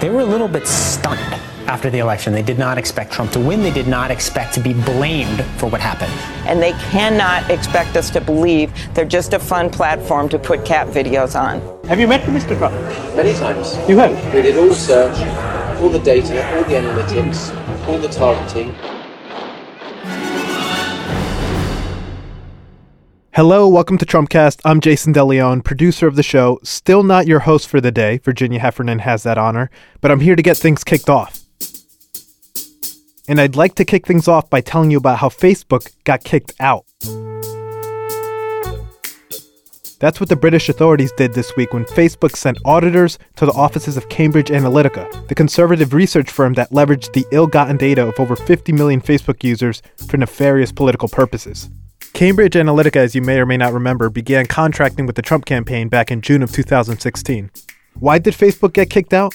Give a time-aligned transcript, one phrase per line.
[0.00, 1.20] They were a little bit stunned
[1.66, 2.32] after the election.
[2.32, 3.62] They did not expect Trump to win.
[3.62, 6.12] They did not expect to be blamed for what happened.
[6.46, 10.88] And they cannot expect us to believe they're just a fun platform to put cat
[10.88, 11.60] videos on.
[11.88, 12.56] Have you met Mr.
[12.58, 12.74] Trump?
[13.16, 13.76] Many times.
[13.88, 14.34] You have?
[14.34, 15.16] We did all the search,
[15.80, 18.93] all the data, all the analytics, all the targeting.
[23.36, 24.60] Hello, welcome to Trumpcast.
[24.64, 26.60] I'm Jason DeLeon, producer of the show.
[26.62, 28.18] Still not your host for the day.
[28.18, 31.40] Virginia Heffernan has that honor, but I'm here to get things kicked off.
[33.26, 36.52] And I'd like to kick things off by telling you about how Facebook got kicked
[36.60, 36.84] out.
[39.98, 43.96] That's what the British authorities did this week when Facebook sent auditors to the offices
[43.96, 48.36] of Cambridge Analytica, the conservative research firm that leveraged the ill gotten data of over
[48.36, 51.68] 50 million Facebook users for nefarious political purposes.
[52.14, 55.88] Cambridge Analytica, as you may or may not remember, began contracting with the Trump campaign
[55.88, 57.50] back in June of 2016.
[57.98, 59.34] Why did Facebook get kicked out?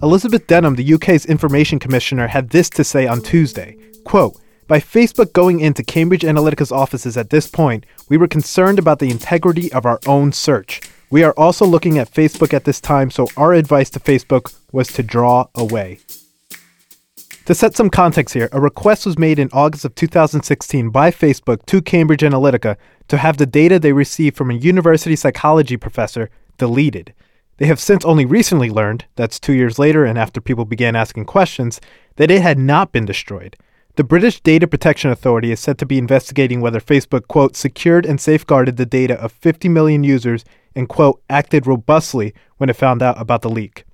[0.00, 3.76] Elizabeth Denham, the UK's information commissioner, had this to say on Tuesday.
[4.04, 4.36] Quote,
[4.68, 9.10] by Facebook going into Cambridge Analytica's offices at this point, we were concerned about the
[9.10, 10.80] integrity of our own search.
[11.10, 14.86] We are also looking at Facebook at this time, so our advice to Facebook was
[14.92, 15.98] to draw away.
[17.50, 21.66] To set some context here, a request was made in August of 2016 by Facebook
[21.66, 22.76] to Cambridge Analytica
[23.08, 27.12] to have the data they received from a university psychology professor deleted.
[27.56, 31.24] They have since only recently learned, that's two years later and after people began asking
[31.24, 31.80] questions,
[32.14, 33.56] that it had not been destroyed.
[33.96, 38.20] The British Data Protection Authority is said to be investigating whether Facebook, quote, secured and
[38.20, 40.44] safeguarded the data of 50 million users
[40.76, 43.84] and, quote, acted robustly when it found out about the leak.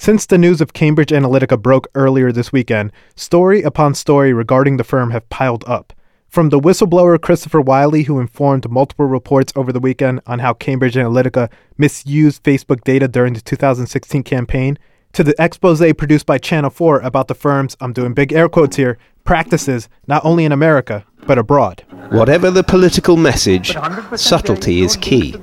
[0.00, 4.84] Since the news of Cambridge Analytica broke earlier this weekend, story upon story regarding the
[4.84, 5.92] firm have piled up.
[6.28, 10.94] From the whistleblower Christopher Wylie, who informed multiple reports over the weekend on how Cambridge
[10.94, 14.78] Analytica misused Facebook data during the 2016 campaign,
[15.14, 18.76] to the expose produced by Channel 4 about the firm's, I'm doing big air quotes
[18.76, 18.98] here,
[19.28, 21.84] practices not only in America, but abroad.
[22.08, 23.76] Whatever the political message,
[24.16, 25.34] subtlety is key.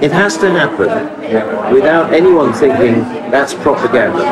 [0.00, 0.88] It has to happen
[1.74, 4.24] without anyone thinking that's propaganda.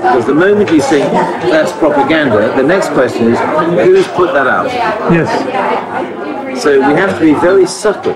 [0.00, 1.04] Because the moment you think
[1.52, 3.38] that's propaganda, the next question is
[3.84, 4.68] who's put that out?
[5.12, 6.62] Yes.
[6.62, 8.14] So we have to be very subtle.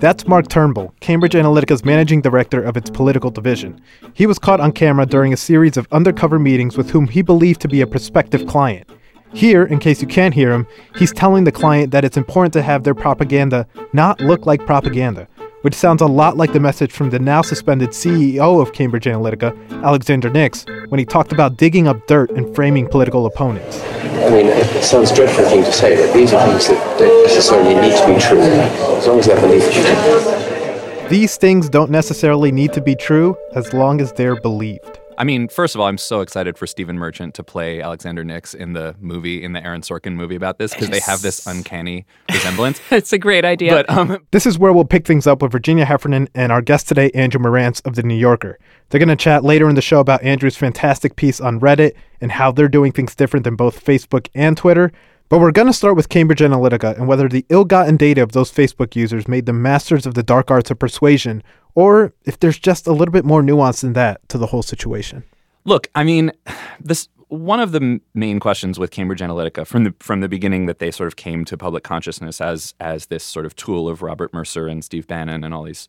[0.00, 3.80] That's Mark Turnbull, Cambridge Analytica's managing director of its political division.
[4.14, 7.60] He was caught on camera during a series of undercover meetings with whom he believed
[7.62, 8.88] to be a prospective client.
[9.32, 12.62] Here, in case you can't hear him, he's telling the client that it's important to
[12.62, 15.26] have their propaganda not look like propaganda,
[15.62, 19.52] which sounds a lot like the message from the now suspended CEO of Cambridge Analytica,
[19.82, 23.80] Alexander Nix, when he talked about digging up dirt and framing political opponents.
[23.82, 27.74] I mean, it sounds dreadful thing to say, but these are things that don't necessarily
[27.74, 31.10] need to be true, as long as they're believed.
[31.10, 34.97] These things don't necessarily need to be true as long as they're believed.
[35.18, 38.54] I mean, first of all, I'm so excited for Stephen Merchant to play Alexander Nix
[38.54, 42.06] in the movie, in the Aaron Sorkin movie about this, because they have this uncanny
[42.30, 42.80] resemblance.
[42.92, 43.72] it's a great idea.
[43.72, 46.86] But um, This is where we'll pick things up with Virginia Heffernan and our guest
[46.86, 48.60] today, Andrew Marantz of The New Yorker.
[48.90, 52.30] They're going to chat later in the show about Andrew's fantastic piece on Reddit and
[52.30, 54.92] how they're doing things different than both Facebook and Twitter.
[55.28, 58.32] But we're going to start with Cambridge Analytica and whether the ill gotten data of
[58.32, 61.42] those Facebook users made them masters of the dark arts of persuasion,
[61.74, 65.24] or if there's just a little bit more nuance than that to the whole situation.
[65.64, 66.32] Look, I mean,
[66.80, 70.66] this one of the m- main questions with Cambridge Analytica from the from the beginning
[70.66, 74.02] that they sort of came to public consciousness as as this sort of tool of
[74.02, 75.88] Robert Mercer and Steve Bannon and all these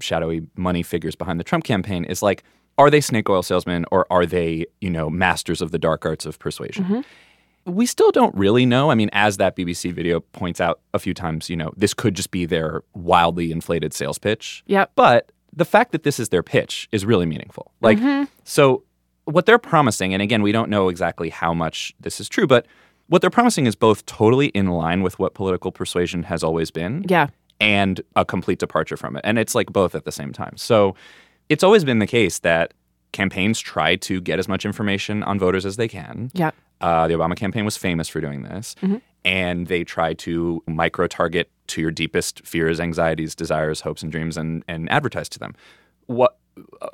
[0.00, 2.44] shadowy money figures behind the Trump campaign is like,
[2.78, 6.26] are they snake oil salesmen or are they, you know, masters of the dark arts
[6.26, 6.84] of persuasion?
[6.84, 7.00] Mm-hmm.
[7.66, 8.90] We still don't really know.
[8.90, 12.14] I mean, as that BBC video points out a few times, you know, this could
[12.14, 14.62] just be their wildly inflated sales pitch.
[14.66, 14.86] Yeah.
[14.94, 17.72] But the fact that this is their pitch is really meaningful.
[17.80, 18.24] Like, mm-hmm.
[18.44, 18.84] so
[19.24, 22.66] what they're promising, and again, we don't know exactly how much this is true, but
[23.08, 27.04] what they're promising is both totally in line with what political persuasion has always been
[27.08, 27.28] Yeah.
[27.60, 29.22] and a complete departure from it.
[29.24, 30.56] And it's like both at the same time.
[30.56, 30.94] So
[31.48, 32.74] it's always been the case that
[33.16, 36.30] campaigns try to get as much information on voters as they can.
[36.34, 36.50] Yeah.
[36.80, 38.76] Uh, the Obama campaign was famous for doing this.
[39.24, 44.36] And they try to micro target to your deepest fears, anxieties, desires, hopes, and dreams
[44.36, 45.54] and, and advertise to them.
[46.06, 46.36] What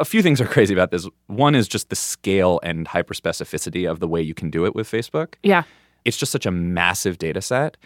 [0.01, 1.07] a few things are crazy about this.
[1.27, 4.91] One is just the scale and hyperspecificity of the way you can do it with
[4.91, 5.35] Facebook.
[5.43, 5.65] Yeah.
[6.05, 7.77] It's just such a massive data set.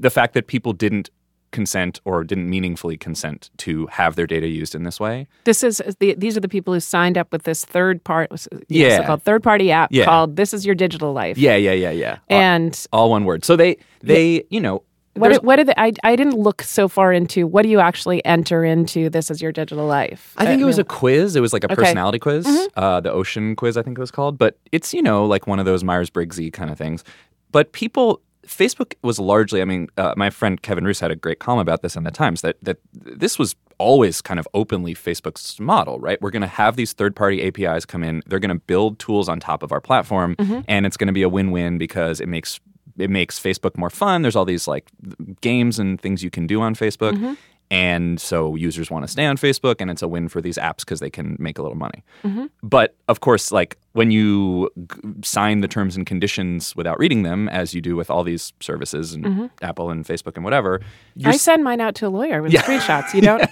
[0.00, 1.10] The fact that people didn't
[1.52, 5.26] consent or didn't meaningfully consent to have their data used in this way.
[5.44, 8.30] This is the, these are the people who signed up with this third part.
[8.68, 9.02] Yeah.
[9.02, 10.04] it called third party app Yeah.
[10.06, 12.18] called "This Is Your Digital Life." Yeah, yeah, yeah, yeah.
[12.28, 13.44] And all, one word.
[13.44, 14.82] So they they, you know,
[15.14, 18.24] what what did they, I I didn't look so far into what do you actually
[18.24, 20.32] enter into "This Is Your Digital Life"?
[20.38, 21.36] I think it was a quiz.
[21.36, 21.74] It was like a Okay.
[21.74, 21.82] Mm-hmm.
[21.82, 24.38] personality quiz, uh, the Ocean quiz, I think it was called.
[24.38, 27.04] But it's you know like one of those Myers Briggsy kind of things.
[27.50, 29.62] But people, Facebook was largely.
[29.62, 32.10] I mean, uh, my friend Kevin Roose had a great column about this in the
[32.10, 32.40] Times.
[32.42, 36.20] That that this was always kind of openly Facebook's model, right?
[36.22, 38.22] We're going to have these third-party APIs come in.
[38.26, 40.60] They're going to build tools on top of our platform, Mm-hmm.
[40.68, 42.60] and it's going to be a win-win because it makes
[42.98, 44.22] it makes Facebook more fun.
[44.22, 44.90] There's all these like
[45.40, 47.12] games and things you can do on Facebook.
[47.14, 47.34] Mm-hmm.
[47.72, 50.80] And so users want to stay on Facebook, and it's a win for these apps
[50.80, 52.04] because they can make a little money.
[52.22, 52.46] Mm-hmm.
[52.62, 57.48] But of course, like when you g- sign the terms and conditions without reading them,
[57.48, 60.80] as you do with all these services and Apple and Facebook and whatever,
[61.18, 61.28] Mm-hmm.
[61.28, 63.12] I send mine out to a lawyer with screenshots.
[63.14, 63.42] You don't.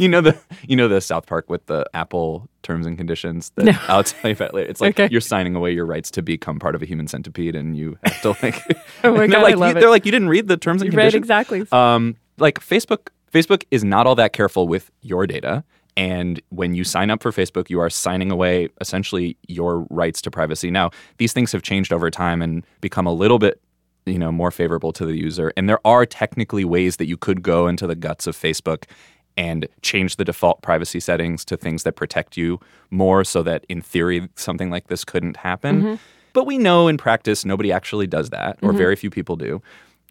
[0.00, 0.36] you know the
[0.68, 3.72] you know the South Park with the Apple terms and conditions that No.
[3.88, 4.68] I'll tell you about later.
[4.70, 5.08] It's like Okay.
[5.12, 8.20] you're signing away your rights to become part of a human centipede, and you have
[8.22, 8.62] to like.
[9.04, 9.80] Oh my and they're God, I love you, it.
[9.80, 11.22] They're like, you didn't read the terms and Right, conditions.
[11.24, 11.66] exactly.
[11.72, 15.64] Um, like Facebook, Facebook is not all that careful with your data.
[15.96, 20.30] And when you sign up for Facebook, you are signing away essentially your rights to
[20.30, 20.70] privacy.
[20.70, 23.60] Now, these things have changed over time and become a little bit,
[24.06, 25.52] you know, more favorable to the user.
[25.56, 28.84] And there are technically ways that you could go into the guts of Facebook
[29.36, 32.60] and change the default privacy settings to things that protect you
[32.90, 35.82] more so that in theory something like this couldn't happen.
[35.82, 35.94] Mm-hmm.
[36.32, 38.78] But we know in practice nobody actually does that or mm-hmm.
[38.78, 39.60] very few people do.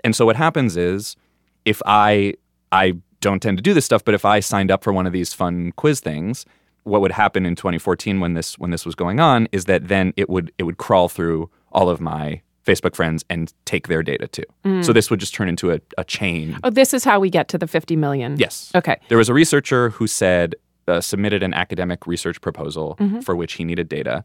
[0.03, 1.15] And so what happens is
[1.63, 2.33] if I
[2.73, 2.93] I
[3.23, 5.33] don't tend to do this stuff, but if I signed up for one of these
[5.33, 6.45] fun quiz things,
[6.83, 10.13] what would happen in 2014 when this when this was going on is that then
[10.17, 14.27] it would it would crawl through all of my Facebook friends and take their data
[14.27, 14.81] too.
[14.83, 16.57] So this would just turn into a, a chain.
[16.63, 18.37] Oh, this is how we get to the fifty million.
[18.37, 18.71] Yes.
[18.75, 18.97] Okay.
[19.09, 20.55] There was a researcher who said
[20.87, 23.21] uh, submitted an academic research proposal Mm-hmm.
[23.21, 24.23] for which he needed data,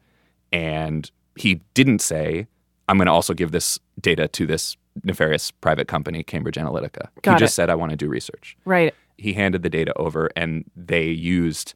[0.52, 2.46] and he didn't say,
[2.88, 7.34] "I'm going to also give this data to this nefarious private company, Cambridge Analytica." Got
[7.34, 7.56] he just it.
[7.56, 8.94] said, "I want to do research." Right.
[9.16, 11.74] He handed the data over, and they used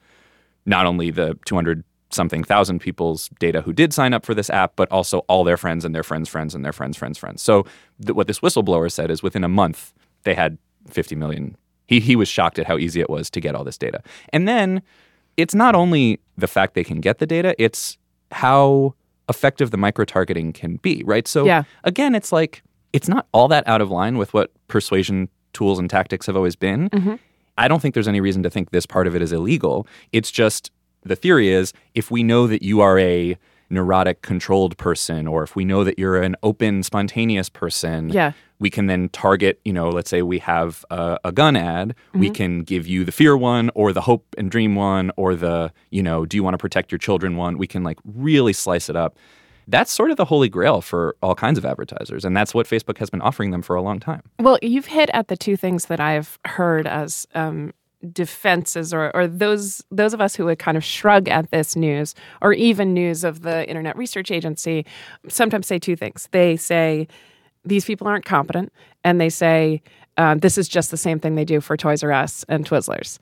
[0.67, 4.75] not only the 200 something thousand people's data who did sign up for this app,
[4.77, 7.41] but also all their friends and their friends' friends and their friends' friends' friends.
[7.43, 7.65] So
[8.05, 9.93] th- what this whistleblower said is within a month
[10.25, 11.57] they had 50 million.
[11.87, 14.03] He he was shocked at how easy it was to get all this data.
[14.33, 14.83] And then
[15.39, 17.97] it's not only the fact they can get the data, it's
[18.31, 18.95] how
[19.29, 21.27] effective the micro targeting can be, right?
[21.27, 21.63] So Yeah.
[21.85, 25.89] again, it's like it's not all that out of line with what persuasion tools and
[25.91, 27.19] tactics have always been.
[27.59, 29.87] I don't think there's any reason to think this part of it is illegal.
[30.13, 30.71] It's just
[31.05, 33.37] the theory is if we know that you are a
[33.69, 38.33] neurotic controlled person or if we know that you're an open spontaneous person Yeah.
[38.59, 42.27] we can then target you know let's say we have a, a gun ad we
[42.27, 42.35] Mm-hmm.
[42.35, 46.03] can give you the fear one or the hope and dream one or the you
[46.03, 48.97] know do you want to protect your children one we can like really slice it
[48.97, 49.17] up
[49.69, 52.99] that's sort of the holy grail for all kinds of advertisers and that's what facebook
[52.99, 55.87] has been offering them for a long time Well, you've hit at the two things
[55.87, 57.73] that I've heard as um,
[58.13, 62.15] defenses, or, or those those of us who would kind of shrug at this news,
[62.41, 64.85] or even news of the Internet Research Agency,
[65.29, 66.29] sometimes say two things.
[66.33, 67.07] They say
[67.65, 68.73] these people aren't competent,
[69.05, 69.83] and they say
[70.19, 73.19] um, this is just the same thing they do for Toys R Us and Twizzlers.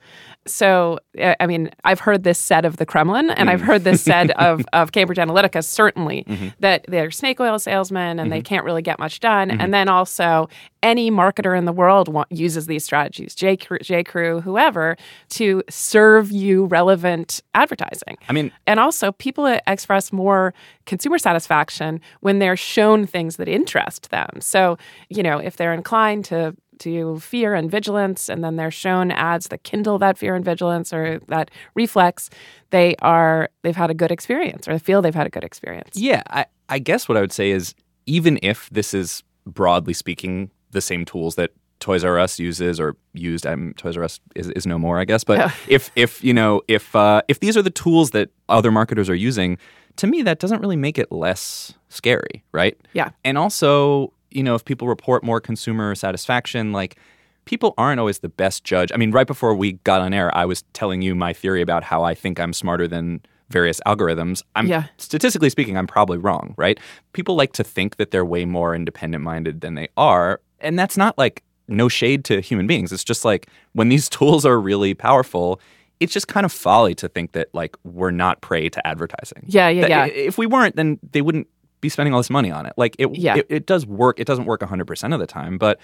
[0.47, 4.01] So, uh, I mean, I've heard this said of the Kremlin, and I've heard this
[4.01, 6.25] said of, of Cambridge Analytica, certainly,
[6.59, 9.51] that they're snake oil salesmen and they can't really get much done.
[9.51, 10.49] And then also,
[10.83, 13.55] any marketer in the world wa- uses these strategies, J.
[13.55, 14.03] Crew, J.
[14.03, 14.97] Crew, whoever,
[15.29, 18.17] to serve you relevant advertising.
[18.27, 20.53] i mean And also, people express more
[20.87, 24.29] consumer satisfaction when they're shown things that interest them.
[24.39, 24.77] So,
[25.09, 29.47] you know, if they're inclined to to fear and vigilance, and then they're shown ads
[29.47, 32.29] that kindle that fear and vigilance or that reflex,
[32.69, 35.97] they are they've had a good experience, or they feel they've had a good experience.
[35.97, 37.73] Yeah, I, I guess what I would say is
[38.05, 42.95] even if this is broadly speaking the same tools that Toys R Us uses or
[43.13, 43.45] used.
[43.45, 45.23] Um, Toys R Us is, is no more, I guess.
[45.23, 49.09] But if if you know if uh, if these are the tools that other marketers
[49.09, 49.57] are using,
[49.97, 52.77] to me that doesn't really make it less scary, right?
[52.93, 53.09] Yeah.
[53.25, 56.97] And also, you know, if people report more consumer satisfaction, like
[57.45, 58.91] people aren't always the best judge.
[58.93, 61.83] I mean, right before we got on air, I was telling you my theory about
[61.83, 64.43] how I think I'm smarter than various algorithms.
[64.55, 64.85] I'm Yeah.
[64.97, 66.79] statistically speaking, I'm probably wrong, right?
[67.13, 70.95] People like to think that they're way more independent minded than they are, and that's
[70.97, 72.91] not like no shade to human beings.
[72.91, 75.59] It's just like when these tools are really powerful,
[75.99, 79.43] it's just kind of folly to think that like we're not prey to advertising.
[79.47, 80.05] Yeah, yeah, That- yeah.
[80.05, 81.47] If we weren't, then they wouldn't
[81.81, 82.73] be spending all this money on it.
[82.77, 83.37] Like it, Yeah.
[83.37, 84.19] it, it does work.
[84.19, 85.79] It doesn't work 100% of the time, but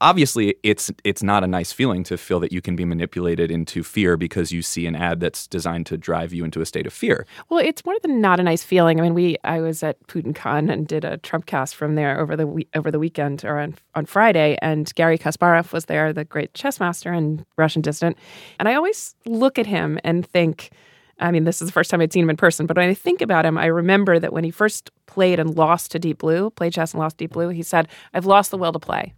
[0.00, 3.82] obviously it's it's not a nice feeling to feel that you can be manipulated into
[3.82, 6.92] fear because you see an ad that's designed to drive you into a state of
[6.92, 7.26] fear.
[7.48, 8.98] Well, it's more than not a nice feeling.
[8.98, 12.36] I mean, we I was at PutinCon and did a Trump cast from there over
[12.36, 16.52] the over the weekend or on on Friday, and Garry Kasparov was there, the great
[16.54, 18.18] chess master and Russian dissident.
[18.58, 20.70] And I always look at him and think.
[21.18, 22.94] I mean, this is the first time I'd seen him in person, but when I
[22.94, 26.50] think about him, I remember that when he first played and lost to Deep Blue,
[26.50, 29.14] played chess and lost Deep Blue, he said, I've lost the will to play.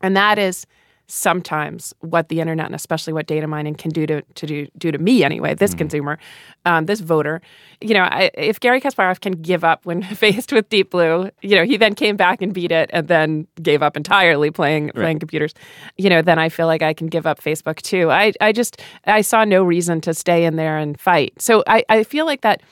[0.00, 0.66] And that is
[1.10, 4.92] sometimes what the internet and especially what data mining can do to, to do, do
[4.92, 6.18] to me anyway, this consumer,
[6.64, 7.42] um, this voter.
[7.80, 11.56] You know, I, if Garry Kasparov can give up when faced with Deep Blue, you
[11.56, 15.18] know, he then came back and beat it and then gave up entirely playing playing
[15.18, 15.52] computers.
[15.96, 18.10] You know, then I feel like I can give up Facebook too.
[18.10, 21.34] I, I just I saw no reason to stay in there and fight.
[21.40, 22.62] So I, I feel like that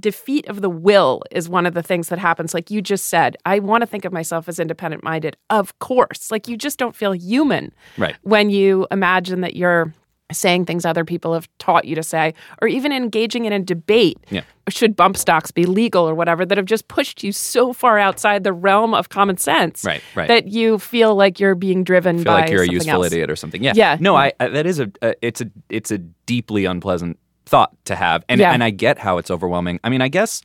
[0.00, 2.54] defeat of the will is one of the things that happens.
[2.54, 5.36] Like you just said, I want to think of myself as independent minded.
[5.50, 6.30] Of course.
[6.30, 8.16] Like you just don't feel human Right.
[8.22, 9.92] when you imagine that you're
[10.30, 14.18] saying things other people have taught you to say, or even engaging in a debate.
[14.28, 14.42] Yeah.
[14.68, 18.44] Should bump stocks be legal or whatever that have just pushed you so far outside
[18.44, 20.28] the realm of common sense Right, right.
[20.28, 23.06] that you feel like you're being driven feel by like you're a useful else.
[23.06, 23.64] idiot or something.
[23.64, 23.72] Yeah.
[23.74, 23.96] Yeah.
[24.00, 27.96] No, I, I that is a, a it's a it's a deeply unpleasant thought to
[27.96, 28.24] have.
[28.28, 28.52] And Yeah.
[28.52, 29.80] and I get how it's overwhelming.
[29.82, 30.42] I mean, I guess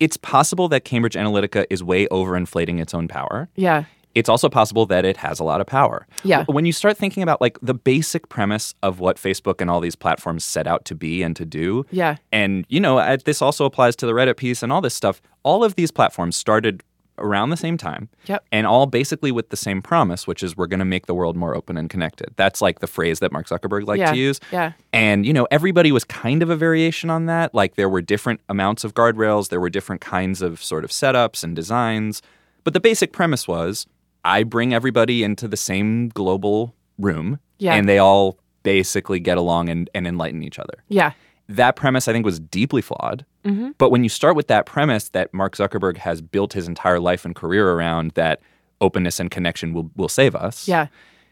[0.00, 3.48] it's possible that Cambridge Analytica is way overinflating its own power.
[3.54, 3.84] Yeah.
[4.14, 6.04] It's also possible that it has a lot of power.
[6.24, 6.44] Yeah.
[6.48, 9.94] When you start thinking about like the basic premise of what Facebook and all these
[9.94, 12.16] platforms set out to be and to do, Yeah.
[12.32, 15.22] and you know, uh, this also applies to the Reddit piece and all this stuff.
[15.44, 16.82] All of these platforms started
[17.20, 18.44] around the same time, Yep.
[18.52, 21.36] and all basically with the same promise, which is we're going to make the world
[21.36, 22.28] more open and connected.
[22.36, 24.12] That's like the phrase that Mark Zuckerberg liked Yeah.
[24.12, 24.40] to use.
[24.52, 24.72] Yeah.
[24.92, 27.54] And you know, everybody was kind of a variation on that.
[27.54, 31.44] Like there were different amounts of guardrails, there were different kinds of sort of setups
[31.44, 32.22] and designs,
[32.64, 33.86] but the basic premise was
[34.24, 37.74] I bring everybody into the same global room, Yeah.
[37.74, 41.12] and they all basically get along and, and enlighten each other Yeah.
[41.56, 43.24] That premise I think was deeply flawed.
[43.44, 43.74] Mhm.
[43.78, 47.24] But when you start with that premise that Mark Zuckerberg has built his entire life
[47.24, 48.40] and career around that
[48.80, 50.66] openness and connection will will save us.
[50.68, 50.86] Yeah.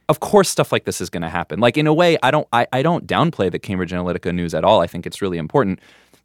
[0.08, 1.60] Of course stuff like this is going to happen.
[1.60, 4.64] Like in a way I don't I, I don't downplay the Cambridge Analytica news at
[4.64, 4.80] all.
[4.80, 5.80] I think it's really important.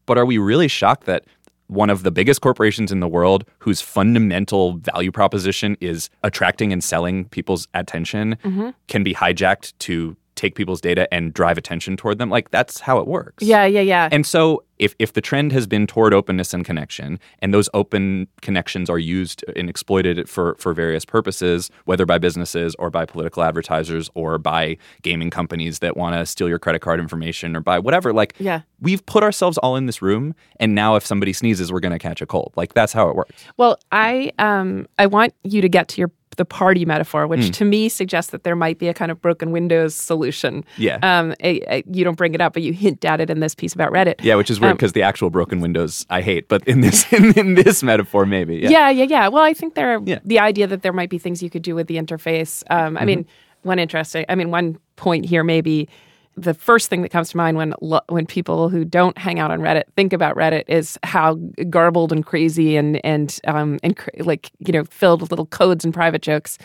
[0.06, 1.24] But are we really shocked that
[1.68, 6.84] one of the biggest corporations in the world whose fundamental value proposition is attracting and
[6.84, 8.74] selling people's attention Mhm.
[8.88, 12.98] can be hijacked to take people's data and drive attention toward them like that's how
[13.00, 13.66] it works Yeah.
[13.66, 13.82] Yeah.
[13.82, 14.10] Yeah.
[14.12, 18.28] and so, if, if the trend has been toward openness and connection, and those open
[18.42, 23.44] connections are used and exploited for, for various purposes, whether by businesses or by political
[23.44, 27.80] advertisers or by gaming companies that want to steal your credit card information or by
[27.80, 28.62] whatever, like, Yeah.
[28.82, 32.00] we've put ourselves all in this room, and now if somebody sneezes, we're going to
[32.00, 32.52] catch a cold.
[32.58, 33.32] Like, that's how it works.
[33.56, 37.54] Well, I um I want you to get to your the party metaphor, which Mm.
[37.54, 40.64] to me suggests that there might be a kind of broken windows solution.
[40.78, 40.98] Yeah.
[41.02, 43.56] Um, a- a- you don't bring it up, but you hint at it in this
[43.56, 44.16] piece about Reddit.
[44.24, 47.06] Yeah, which is weird Um, because the actual broken windows I hate, but in this
[47.14, 48.58] in, in this metaphor, maybe.
[48.58, 48.70] Yeah.
[48.70, 48.90] Yeah.
[48.90, 50.20] yeah, yeah, Well, I think there, Yeah.
[50.26, 52.64] the idea that there might be things you could do with the interface.
[52.70, 53.70] Um, I mean, Mm-hmm.
[53.70, 54.26] one interesting.
[54.30, 55.88] I mean, one point here maybe.
[56.36, 57.74] The first thing that comes to mind when
[58.08, 61.36] when people who don't hang out on Reddit think about Reddit is how
[61.70, 65.86] garbled and crazy and and um and cr- like you know filled with little codes
[65.86, 66.58] and private jokes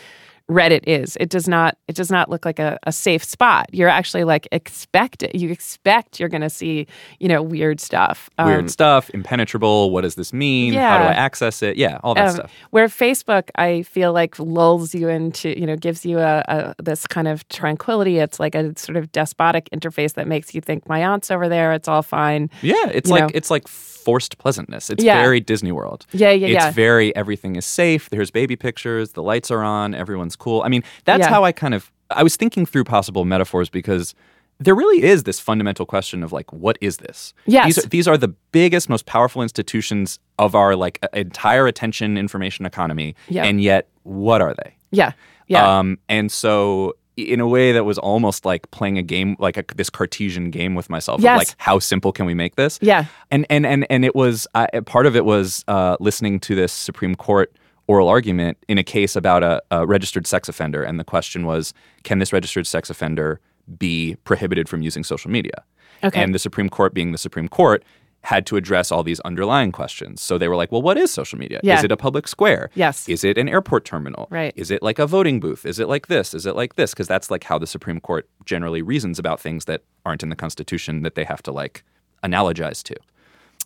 [0.49, 1.15] Reddit is.
[1.19, 3.67] It does not it does not look like a, a safe spot.
[3.71, 5.35] You're actually like expect it.
[5.35, 6.87] You expect you're going to see
[7.19, 8.29] you know weird stuff.
[8.39, 9.91] Weird Um, stuff, impenetrable.
[9.91, 10.73] What does this mean?
[10.73, 11.77] How do I access it?
[11.77, 12.51] Yeah, all that um, stuff.
[12.71, 17.05] Where Facebook, I feel like lulls you into, you know, gives you a, a this
[17.05, 18.17] kind of tranquility.
[18.17, 21.73] It's like a sort of despotic interface that makes you think my aunt's over there.
[21.73, 22.49] It's all fine.
[22.61, 23.29] Yeah, it's you like know.
[23.33, 23.67] it's like
[24.09, 24.89] forced pleasantness.
[24.89, 25.21] It's Yeah.
[25.21, 26.05] very Disney World.
[26.11, 26.67] Yeah, yeah, it's yeah.
[26.67, 28.09] It's very everything is safe.
[28.09, 29.11] There's baby pictures.
[29.13, 29.93] The lights are on.
[29.93, 30.61] Everyone's cool.
[30.65, 31.29] I mean, that's Yeah.
[31.29, 34.15] how I kind of I was thinking through possible metaphors because
[34.59, 37.33] there really is this fundamental question of like, what is this?
[37.45, 37.65] Yes.
[37.67, 42.65] These are, these are the biggest, most powerful institutions of our like entire attention information
[42.65, 43.45] economy, Yeah.
[43.45, 44.73] and yet what are they?
[44.91, 45.11] Yeah.
[45.47, 45.79] Yeah.
[45.79, 49.63] Um, and so in a way that was almost like playing a game, like a,
[49.75, 51.21] this Cartesian game with myself.
[51.21, 51.37] Yes.
[51.37, 52.79] Like, how simple can we make this?
[52.81, 53.05] Yeah.
[53.31, 56.71] And and and and it was uh, part of it was uh, listening to this
[56.71, 57.51] Supreme Court
[57.87, 61.73] oral argument in a case about a, a registered sex offender, and the question was,
[62.03, 63.39] can this registered sex offender
[63.77, 65.63] be prohibited from using social media?
[66.03, 66.21] Okay.
[66.21, 67.83] And the Supreme Court, being the Supreme Court,
[68.21, 70.21] had to address all these underlying questions.
[70.21, 71.61] So they were like, well, what is social media?
[71.63, 71.77] Yeah.
[71.77, 72.69] Is it a public square?
[72.75, 73.07] Yes.
[73.07, 74.27] Is it an airport terminal?
[74.29, 74.53] Right.
[74.57, 75.65] Is it like a voting booth?
[75.65, 76.33] Is it like this?
[76.33, 76.91] Is it like this?
[76.93, 80.35] Because that's like how the Supreme Court generally reasons about things that aren't in the
[80.35, 81.83] Constitution that they have to like
[82.23, 82.95] analogize to.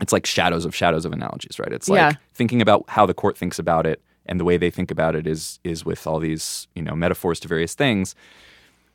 [0.02, 1.72] It's like shadows of shadows of analogies, right?
[1.72, 2.12] It's like Yeah.
[2.34, 5.26] thinking about how the court thinks about it and the way they think about it
[5.28, 8.14] is is with all these, you know, metaphors to various things.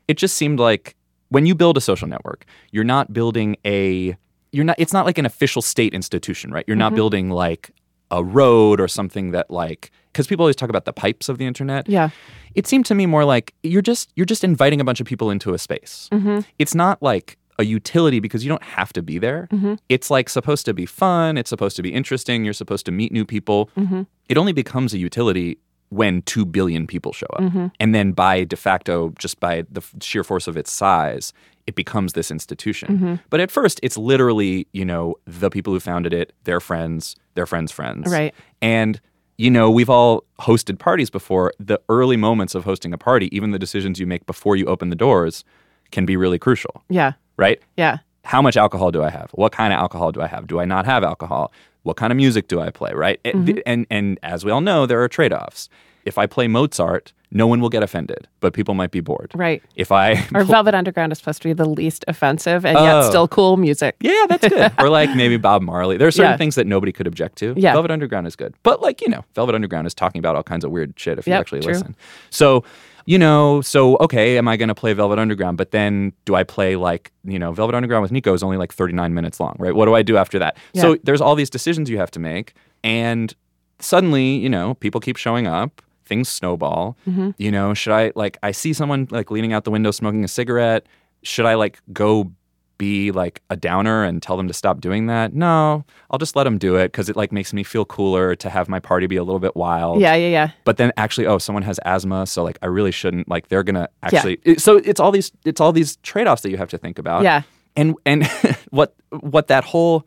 [0.06, 0.94] It just seemed like
[1.30, 4.16] when you build a social network, you're not building a
[4.52, 6.64] you're not it's not like an official state institution, right?
[6.66, 6.96] You're not Mhm.
[6.96, 7.70] building like
[8.10, 11.44] a road or something that like because people always talk about the pipes of the
[11.46, 11.88] internet.
[11.88, 12.08] Yeah.
[12.54, 15.30] It seemed to me more like you're just you're just inviting a bunch of people
[15.30, 16.08] into a space.
[16.12, 16.44] Mhm.
[16.58, 19.48] It's not like a utility because you don't have to be there.
[19.52, 19.78] Mhm.
[19.88, 23.10] It's like supposed to be fun, it's supposed to be interesting, you're supposed to meet
[23.12, 23.68] new people.
[23.76, 24.06] Mhm.
[24.28, 25.58] It only becomes a utility
[25.90, 27.40] when 2 billion people show up.
[27.42, 27.72] Mhm.
[27.80, 31.32] And then by de facto just by the sheer force of its size,
[31.66, 32.98] it becomes this institution.
[32.98, 33.20] Mhm.
[33.30, 37.46] But at first, it's literally, you know, the people who founded it, their friends, their
[37.46, 38.10] friends' friends.
[38.12, 38.34] Right.
[38.62, 39.00] And,
[39.36, 41.52] you know, we've all hosted parties before.
[41.58, 44.88] The early moments of hosting a party, even the decisions you make before you open
[44.90, 45.44] the doors,
[45.90, 47.12] can be really crucial, Yeah.
[47.36, 47.60] right?
[47.76, 47.98] Yeah.
[48.24, 49.30] How much alcohol do I have?
[49.32, 50.46] What kind of alcohol do I have?
[50.46, 51.50] Do I not have alcohol?
[51.82, 53.22] What kind of music do I play, right?
[53.24, 53.62] Mhm.
[53.66, 55.68] And, and as we all know, there are trade offs.
[56.04, 59.30] If I play Mozart, no one will get offended, but people might be bored.
[59.34, 59.62] Right.
[59.76, 63.08] If I Or Velvet Underground is supposed to be the least offensive and yet Oh.
[63.08, 63.96] still cool music.
[64.00, 64.72] Yeah, that's good.
[64.78, 65.98] or like maybe Bob Marley.
[65.98, 66.36] There are certain Yeah.
[66.38, 67.52] things that nobody could object to.
[67.56, 67.72] Yeah.
[67.74, 68.54] Velvet Underground is good.
[68.62, 71.26] But like, you know, Velvet Underground is talking about all kinds of weird shit if
[71.26, 71.74] you actually true.
[71.74, 71.94] listen.
[72.30, 72.64] So,
[73.08, 75.56] you know, so okay, am I going to play Velvet Underground?
[75.56, 78.70] But then do I play like, you know, Velvet Underground with Nico is only like
[78.70, 79.74] 39 minutes long, right?
[79.74, 80.58] What do I do after that?
[80.74, 82.52] So there's all these decisions you have to make.
[82.84, 83.34] And
[83.80, 85.80] suddenly, you know, people keep showing up.
[86.04, 86.98] Things snowball.
[87.08, 87.34] Mhm.
[87.38, 90.28] You know, should I like I see someone like leaning out the window smoking a
[90.28, 90.86] cigarette?
[91.22, 92.30] Should I like go
[92.78, 95.34] be like a downer and tell them to stop doing that?
[95.34, 98.48] No, I'll just let them do it because it like makes me feel cooler to
[98.48, 100.00] have my party be a little bit wild.
[100.00, 100.50] Yeah, yeah, yeah.
[100.64, 103.28] But then actually, oh, someone has asthma, so like I really shouldn't.
[103.28, 104.06] Like they're gonna Yeah.
[104.18, 104.38] actually.
[104.44, 106.98] it- so it's all these it's all these trade offs that you have to think
[106.98, 107.22] about.
[107.24, 107.42] Yeah.
[107.76, 108.26] And and
[108.70, 110.06] what what that whole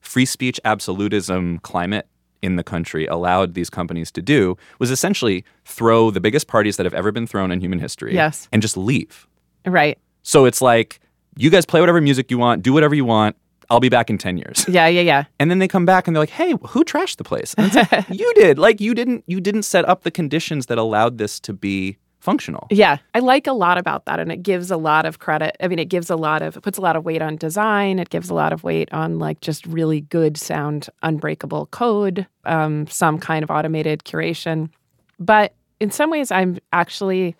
[0.00, 2.06] free speech absolutism climate
[2.42, 6.84] in the country allowed these companies to do was essentially throw the biggest parties that
[6.84, 8.14] have ever been thrown in human history.
[8.14, 8.48] Yes.
[8.52, 9.28] And just leave.
[9.64, 9.96] Right.
[10.24, 11.00] So it's like
[11.36, 13.36] you guys play whatever music you want, do whatever you want.
[13.70, 14.66] I'll be back in 10 years.
[14.68, 15.24] Yeah, yeah, yeah.
[15.38, 17.92] And then they come back and they're like, "Hey, who trashed the place?" And it's
[17.92, 18.58] like, you did.
[18.58, 22.68] Like you didn't you didn't set up the conditions that allowed this to be functional.
[22.70, 25.56] Yeah, I like a lot about that, and it gives a lot of credit.
[25.60, 27.98] I mean, it gives a lot of, it puts a lot of weight on design.
[27.98, 32.86] It gives a lot of weight on like just really good sound, unbreakable code, um,
[32.86, 34.70] some kind of automated curation.
[35.18, 37.34] But in some ways, I'm actually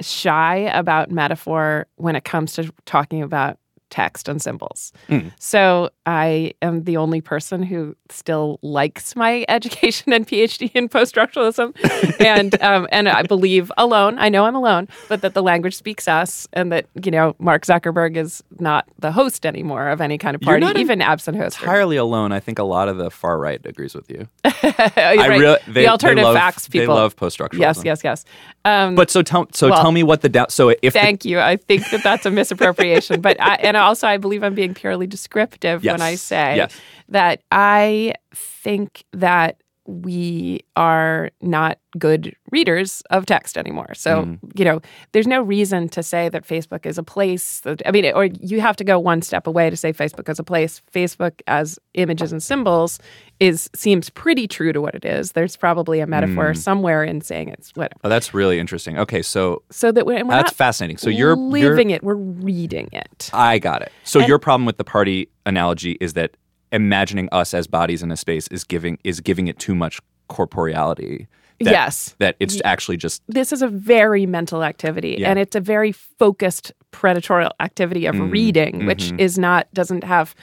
[0.00, 3.58] shy about metaphor when it comes to talking about
[3.90, 4.92] text and symbols.
[5.08, 5.32] Mm.
[5.38, 11.14] So I am the only person who still likes my education and PhD in post
[11.14, 11.74] structuralism,
[12.20, 14.18] and um, and I believe alone.
[14.18, 17.64] I know I'm alone, but that the language speaks us, and that you know Mark
[17.66, 21.58] Zuckerberg is not the host anymore of any kind of party, not even absent host.
[21.60, 22.32] Entirely alone.
[22.32, 24.28] I think a lot of the far right agrees with you.
[24.44, 27.58] I really- they- the alternative they love- facts they people love post-structuralism.
[27.58, 28.24] Yes, yes, yes.
[28.64, 30.50] Um, But so tell so well, tell me what the down.
[30.50, 31.40] So if the- Thank you.
[31.40, 35.06] I think that that's a misappropriation, but I, and also I believe I'm being purely
[35.06, 36.80] descriptive when I say Yes.
[37.08, 39.56] that I think that
[39.90, 43.92] we are not good readers of text anymore.
[43.94, 44.38] So, Mm.
[44.54, 44.80] you know,
[45.12, 48.60] there's no reason to say that Facebook is a place that, I mean, or you
[48.60, 50.80] have to go one step away to say Facebook is a place.
[50.94, 53.00] Facebook as images and symbols
[53.40, 55.32] is seems pretty true to what it is.
[55.32, 56.56] There's probably a metaphor Mm.
[56.58, 57.92] somewhere in saying it's what.
[58.04, 58.98] oh, that's really interesting.
[58.98, 60.98] Okay, so So that we're, we're that's fascinating.
[60.98, 63.30] So you're living you're, it, we're reading it.
[63.32, 63.90] I got it.
[64.04, 66.36] So And- your problem with the party analogy is that
[66.72, 71.26] imagining us as bodies in a space is giving is giving it too much corporeality.
[71.62, 72.14] That, Yes.
[72.20, 75.28] that it's Y- actually just This is a very mental activity, Yeah.
[75.30, 79.20] and it's a very focused predatorial activity of Mm, reading, which mhm.
[79.20, 80.34] is not doesn't have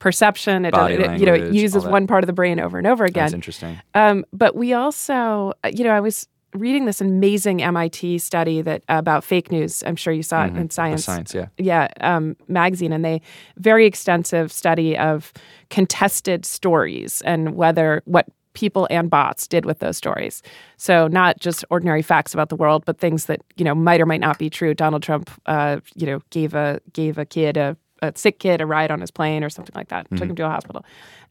[0.00, 0.64] perception.
[0.64, 2.86] It, Body doesn't- it- you know, it uses one part of the brain over and
[2.86, 3.24] over again.
[3.24, 3.78] that's interesting.
[3.94, 8.82] Um, but we also, uh, you know, I was reading this amazing MIT study that
[8.88, 9.82] about fake news.
[9.86, 10.60] I'm sure you saw it Mhm.
[10.60, 11.04] in The Science.
[11.04, 11.46] Science, yeah.
[11.58, 13.20] yeah, um, magazine, and they
[13.56, 15.32] very extensive study of
[15.70, 20.42] contested stories and whether what people and bots did with those stories.
[20.76, 24.06] So not just ordinary facts about the world, but things that you know might or
[24.06, 24.74] might not be true.
[24.74, 28.66] Donald Trump, uh, you know, gave a gave a kid a, a sick kid a
[28.66, 30.08] ride on his plane or something like that.
[30.10, 30.30] Took Mm-hmm.
[30.30, 30.84] him to a hospital,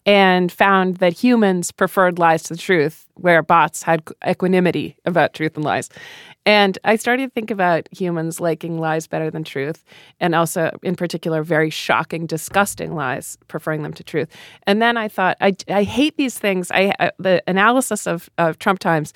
[0.05, 5.55] and found that humans preferred lies to the truth, where bots had equanimity about truth
[5.55, 5.89] and lies.
[6.45, 9.83] And I started to think about humans liking lies better than truth,
[10.19, 14.29] and also, in particular, very shocking, disgusting lies, preferring them to truth.
[14.65, 16.71] And then I thought, I, I hate these things.
[16.71, 19.13] I, I the analysis of, of Trump Times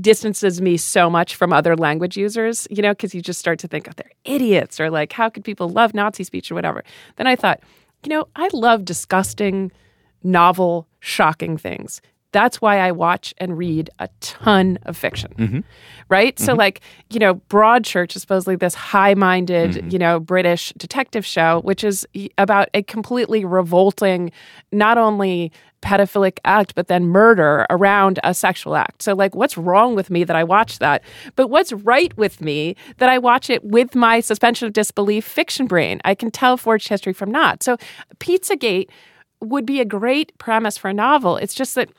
[0.00, 3.68] distances me so much from other language users, you know, because you just start to
[3.68, 6.82] think, oh, they're idiots, or like, how could people love Nazi speech or whatever?
[7.16, 7.60] Then I thought,
[8.04, 9.70] you know, I love disgusting,
[10.22, 12.00] novel, shocking things.
[12.32, 15.32] That's why I watch and read a ton of fiction.
[15.38, 15.60] Mm-hmm.
[16.10, 16.38] Right?
[16.38, 16.58] So, mm-hmm.
[16.58, 19.88] like, you know, Broadchurch is supposedly this high minded, mm-hmm.
[19.88, 24.30] you know, British detective show, which is about a completely revolting,
[24.72, 29.02] not only pedophilic act, but then murder around a sexual act.
[29.02, 31.02] So, like, what's wrong with me that I watch that?
[31.34, 35.66] But what's right with me that I watch it with my suspension of disbelief fiction
[35.66, 36.00] brain?
[36.04, 37.62] I can tell forged history from not.
[37.62, 37.78] So,
[38.18, 38.88] Pizzagate
[39.40, 41.36] would be a great premise for a novel.
[41.36, 41.90] It's just that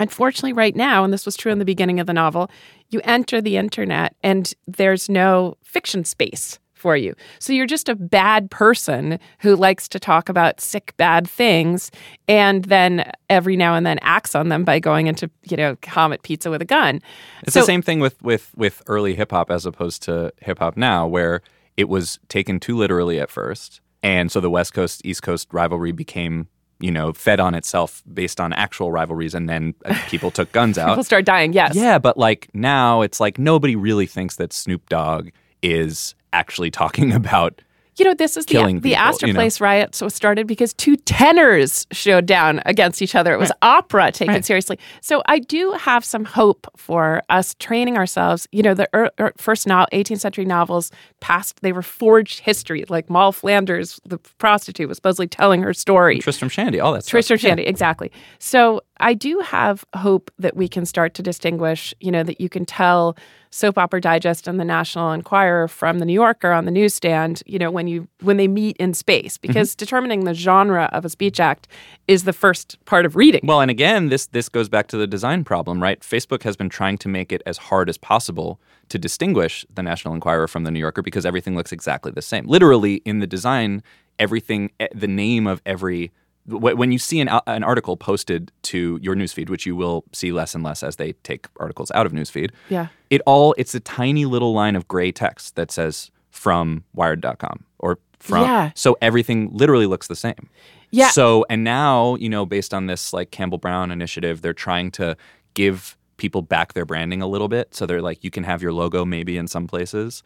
[0.00, 2.48] unfortunately right now and this was true in the beginning of the novel
[2.90, 7.12] you enter the internet and there's no fiction space for you.
[7.40, 11.90] So you're just a bad person who likes to talk about sick bad things
[12.28, 16.22] and then every now and then acts on them by going into you know comet
[16.22, 17.00] pizza with a gun.
[17.42, 20.60] It's So- the same thing with with with early hip hop as opposed to hip
[20.60, 21.42] hop now, where
[21.76, 25.90] it was taken too literally at first, and so the West Coast East Coast rivalry
[25.90, 26.46] became
[26.80, 30.78] you know fed on itself based on actual rivalries, and then uh, people took guns
[30.82, 30.88] out.
[30.90, 34.88] people start dying yes Yeah, but like now it's like nobody really thinks that Snoop
[34.88, 35.30] Dogg
[35.62, 37.60] is actually talking about
[37.98, 39.38] You know, this is the, the people, Astor you know?
[39.38, 43.32] Place riots was started because two tenors showed down against each other.
[43.32, 44.44] It was opera taken Right.
[44.44, 44.78] seriously.
[45.00, 48.46] So I do have some hope for us training ourselves.
[48.52, 52.84] You know, the er, er, first no, 18th century novels past, they were forged history.
[52.88, 56.18] Like Moll Flanders, the prostitute, was supposedly telling her story.
[56.20, 57.10] Tristram Shandy, all that stuff.
[57.10, 58.12] Tristram Shandy, exactly.
[58.38, 62.48] So I do have hope that we can start to distinguish, you know, that you
[62.48, 63.16] can tell
[63.50, 67.58] Soap Opera Digest and the National Enquirer from the New Yorker on the newsstand, you
[67.58, 71.40] know, when you when they meet in space, because determining the genre of a speech
[71.40, 71.68] act
[72.06, 73.40] is the first part of reading.
[73.44, 76.00] Well, and again, this this goes back to the design problem, right?
[76.00, 80.14] Facebook has been trying to make it as hard as possible to distinguish the National
[80.14, 82.46] Enquirer from the New Yorker because everything looks exactly the same.
[82.46, 83.82] Literally, in the design,
[84.18, 86.10] everything, eh, the name of every
[86.48, 90.32] when you see an, uh, an article posted to your newsfeed, which you will see
[90.32, 92.88] less and less as they take articles out of newsfeed, Yeah.
[93.10, 97.98] it all it's a tiny little line of gray text that says from wired.com or
[98.18, 98.70] from Yeah.
[98.74, 100.48] so everything literally looks the same.
[100.90, 101.10] Yeah.
[101.10, 105.16] So and now, you know, based on this like Campbell Brown initiative, they're trying to
[105.54, 107.74] give people back their branding a little bit.
[107.74, 110.22] So they're like you can have your logo maybe in some places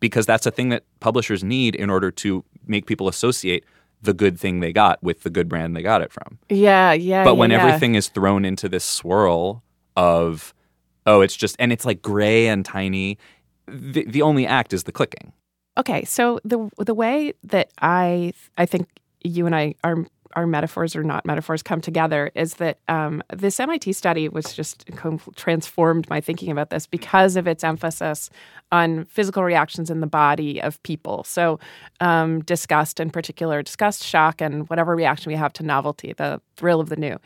[0.00, 3.64] because that's a thing that publishers need in order to make people associate
[4.06, 6.38] the good thing they got with the good brand they got it from.
[6.48, 7.22] yeah, yeah.
[7.22, 7.62] But when yeah.
[7.62, 9.62] everything is thrown into this swirl
[9.96, 10.54] of
[11.06, 13.18] oh, it's just and it's like gray and tiny,
[13.66, 15.32] the the only act is the clicking.
[15.78, 18.88] Okay, so the the way that I I think
[19.22, 23.58] you and I our our metaphors or not metaphors come together is that um, this
[23.58, 28.28] MIT study was just com- transformed my thinking about this because of its emphasis
[28.70, 31.24] on physical reactions in the body of people.
[31.24, 31.58] So
[32.00, 36.80] um, disgust in particular, disgust, shock, and whatever reaction we have to novelty, the thrill
[36.80, 37.16] of the new.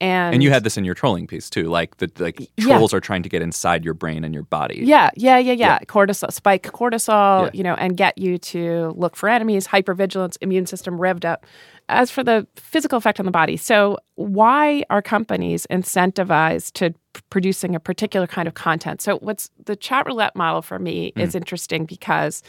[0.00, 2.76] And, And you had this in your trolling piece too, like the like Yeah.
[2.76, 4.80] trolls are trying to get inside your brain and your body.
[4.84, 5.78] Yeah, yeah, yeah, yeah.
[5.80, 7.50] Cortisol, spike cortisol, Yeah.
[7.54, 11.46] you know, and get you to look for enemies, hypervigilance, immune system revved up.
[11.90, 17.20] As for the physical effect on the body, so why are companies incentivized to p-
[17.30, 19.02] producing a particular kind of content?
[19.02, 21.20] So, what's the chat roulette model for me hmm.
[21.20, 22.42] is interesting because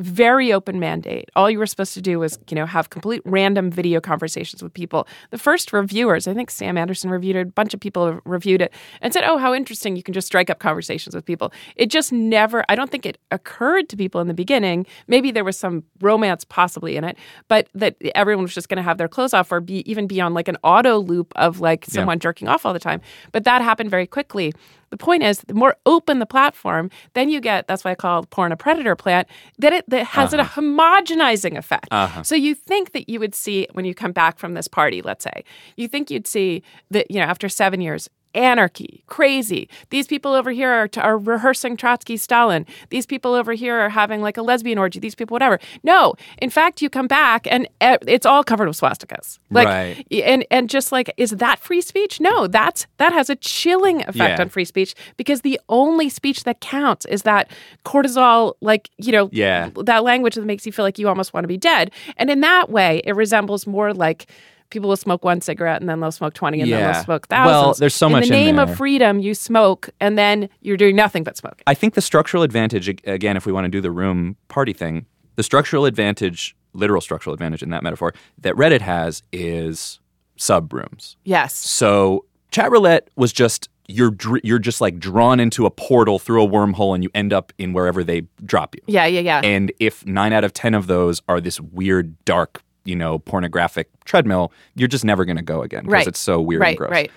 [0.00, 1.30] very open mandate.
[1.36, 4.74] All you were supposed to do was, you know, have complete random video conversations with
[4.74, 5.06] people.
[5.30, 8.72] The first reviewers, I think Sam Anderson reviewed it, a bunch of people reviewed it
[9.00, 9.96] and said, "Oh, how interesting!
[9.96, 12.64] You can just strike up conversations with people." It just never.
[12.68, 14.86] I don't think it occurred to people in the beginning.
[15.06, 17.16] Maybe there was some romance possibly in it,
[17.48, 20.20] but that everyone was just going to have their clothes off or be even be
[20.20, 23.00] on like an auto loop of like someone jerking off all the time.
[23.32, 24.52] But that happened very quickly.
[24.90, 28.24] The point is, the more open the platform, then you get that's why I call
[28.24, 29.28] porn a predator plant.
[29.58, 30.60] That it that has a uh-huh.
[30.60, 31.88] homogenizing effect.
[31.90, 32.22] Uh-huh.
[32.22, 35.24] So you think that you would see when you come back from this party, let's
[35.24, 35.44] say,
[35.76, 39.68] you think you'd see that you know after seven years, anarchy, crazy.
[39.90, 42.66] These people over here are, are rehearsing Trotsky Stalin.
[42.90, 44.98] These people over here are having like a lesbian orgy.
[45.00, 45.58] These people, whatever.
[45.82, 49.38] No, in fact, you come back and it's all covered with swastikas.
[49.50, 50.06] Like, Right.
[50.10, 52.20] and and just like, is that free speech?
[52.20, 54.40] No, that's that has a chilling effect Yeah.
[54.40, 57.50] on free speech because the only speech that counts is that
[57.84, 59.70] cortisol, like you know, Yeah.
[59.84, 61.90] that language that makes you feel like you almost want to be dead.
[62.16, 64.26] And in that way, it resembles more like
[64.70, 67.52] people will smoke one cigarette and then they'll smoke 20 and then they'll smoke thousands.
[67.52, 68.64] Well, there's so in much in the in name there.
[68.64, 71.62] of freedom, you smoke and then you're doing nothing but smoking.
[71.66, 75.06] I think the structural advantage, again, if we want to do the room party thing,
[75.36, 80.00] the structural advantage, literal structural advantage in that metaphor, that Reddit has is
[80.36, 81.16] sub rooms.
[81.24, 81.54] Yes.
[81.54, 86.42] So chat roulette was just you're dr- you're just like drawn into a portal through
[86.44, 88.82] a wormhole and you end up in wherever they drop you.
[88.86, 89.40] Yeah, yeah, yeah.
[89.42, 93.88] And if nine out of ten of those are this weird, dark, you know, pornographic
[94.04, 96.06] treadmill, you're just never going to go again because right.
[96.08, 96.90] it's so weird right, and gross.
[96.90, 97.10] Right.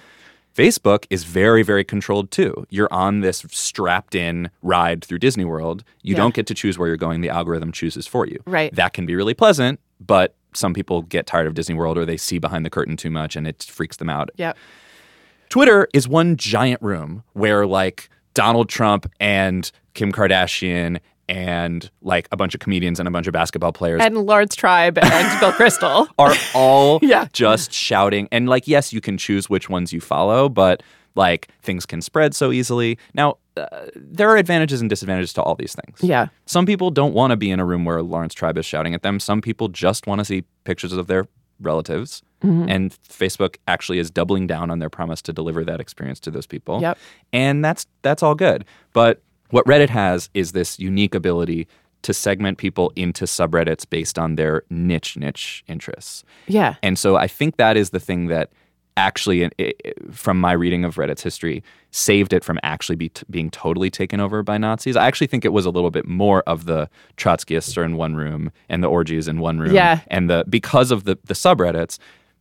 [0.56, 2.68] Facebook is very, very controlled too.
[2.70, 5.84] You're on this strapped in ride through Disney World.
[6.04, 6.18] You Yeah.
[6.22, 7.22] don't get to choose where you're going.
[7.22, 8.40] The algorithm chooses for you.
[8.46, 8.74] Right.
[8.76, 12.18] That can be really pleasant, but some people get tired of Disney World or they
[12.18, 14.30] see behind the curtain too much and it freaks them out.
[14.38, 14.56] Yep.
[15.50, 21.00] Twitter is one giant room where like Donald Trump and Kim Kardashian
[21.34, 24.98] and like a bunch of comedians and a bunch of basketball players And Laurence Tribe
[25.00, 26.08] and Bill Kristol.
[26.18, 27.28] are all Yeah.
[27.34, 28.28] just shouting.
[28.32, 30.84] And like, yes, you can choose which ones you follow, but
[31.16, 32.98] like things can spread so easily.
[33.14, 36.00] Now, uh, there are advantages and disadvantages to all these things.
[36.02, 36.28] Yeah.
[36.46, 39.02] Some people don't want to be in a room where Laurence Tribe is shouting at
[39.04, 39.20] them.
[39.20, 41.28] Some people just want to see pictures of their
[41.60, 42.22] relatives.
[42.44, 42.66] Mhm.
[42.70, 46.46] And Facebook actually is doubling down on their promise to deliver that experience to those
[46.48, 46.82] people.
[46.82, 46.98] Yep.
[47.32, 48.66] And that's that's all good.
[48.92, 51.68] But what Reddit has is this unique ability
[52.04, 56.24] to segment people into subreddits based on their niche niche interests.
[56.48, 56.76] Yeah.
[56.84, 58.52] And so I think that is the thing that
[58.96, 59.50] actually,
[60.12, 64.20] from my reading of Reddit's history, saved it from actually be t- being totally taken
[64.20, 64.96] over by Nazis.
[64.96, 68.16] I actually think it was a little bit more of the Trotskyists are in one
[68.16, 69.74] room and the orgies in one room.
[69.74, 70.02] Yeah.
[70.08, 71.98] And the because of the, the subreddits,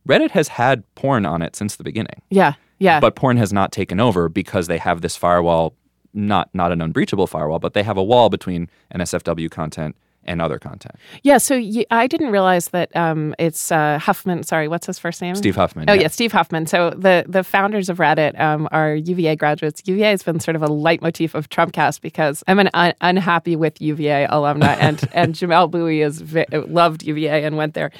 [0.07, 2.21] Reddit has had porn on it since the beginning.
[2.29, 2.53] Yeah.
[2.79, 2.99] Yeah.
[2.99, 5.73] But porn has not taken over because they have this firewall,
[6.13, 9.95] not not an unbreachable firewall, but they have a wall between NSFW content
[10.25, 10.95] and other content.
[11.23, 14.43] Yeah, so I didn't realize that um, it's uh, Huffman.
[14.43, 15.35] Sorry, what's his first name?
[15.35, 16.03] Steve Huffman, Oh yeah.
[16.03, 16.07] yeah.
[16.07, 16.65] Steve Huffman.
[16.65, 19.81] So the the founders of Reddit um, are UVA graduates.
[19.85, 23.81] UVA has been sort of a leitmotif of Trumpcast because I'm an un- unhappy with
[23.81, 27.91] UVA alumna, and and Jamelle Bouie is vi- loved UVA and went there.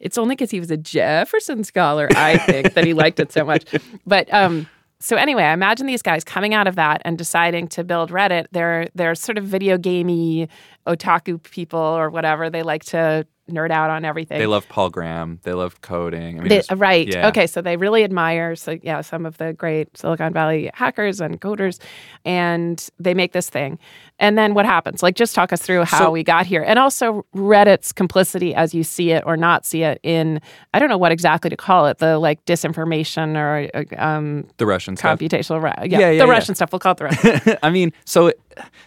[0.00, 3.44] It's only because he was a Jefferson scholar, I think, that he liked it so
[3.44, 3.64] much.
[4.06, 4.68] But um,
[5.00, 8.46] so anyway, I imagine these guys coming out of that and deciding to build Reddit.
[8.52, 10.48] They're they're sort of video gamey
[10.86, 12.50] otaku people or whatever.
[12.50, 14.38] They like to nerd out on everything.
[14.38, 15.40] They love Paul Graham.
[15.42, 16.38] They love coding.
[16.38, 17.08] I mean, They- right.
[17.08, 17.28] yeah.
[17.28, 17.46] Okay.
[17.46, 21.80] So they really admire, so yeah, some of the great Silicon Valley hackers and coders,
[22.26, 23.78] and they make this thing.
[24.20, 25.02] And then what happens?
[25.02, 28.74] Like, just talk us through how So- we got here, and also Reddit's complicity as
[28.74, 30.40] you see it or not see it in
[30.74, 34.66] I don't know what exactly to call it, the like disinformation or uh, um, The
[34.66, 35.18] Russian stuff.
[35.18, 35.62] computational.
[35.62, 36.24] Ra- yeah, Yeah, yeah, the yeah.
[36.24, 36.72] Russian stuff.
[36.72, 37.56] We'll call it the Russian.
[37.62, 38.32] I mean, so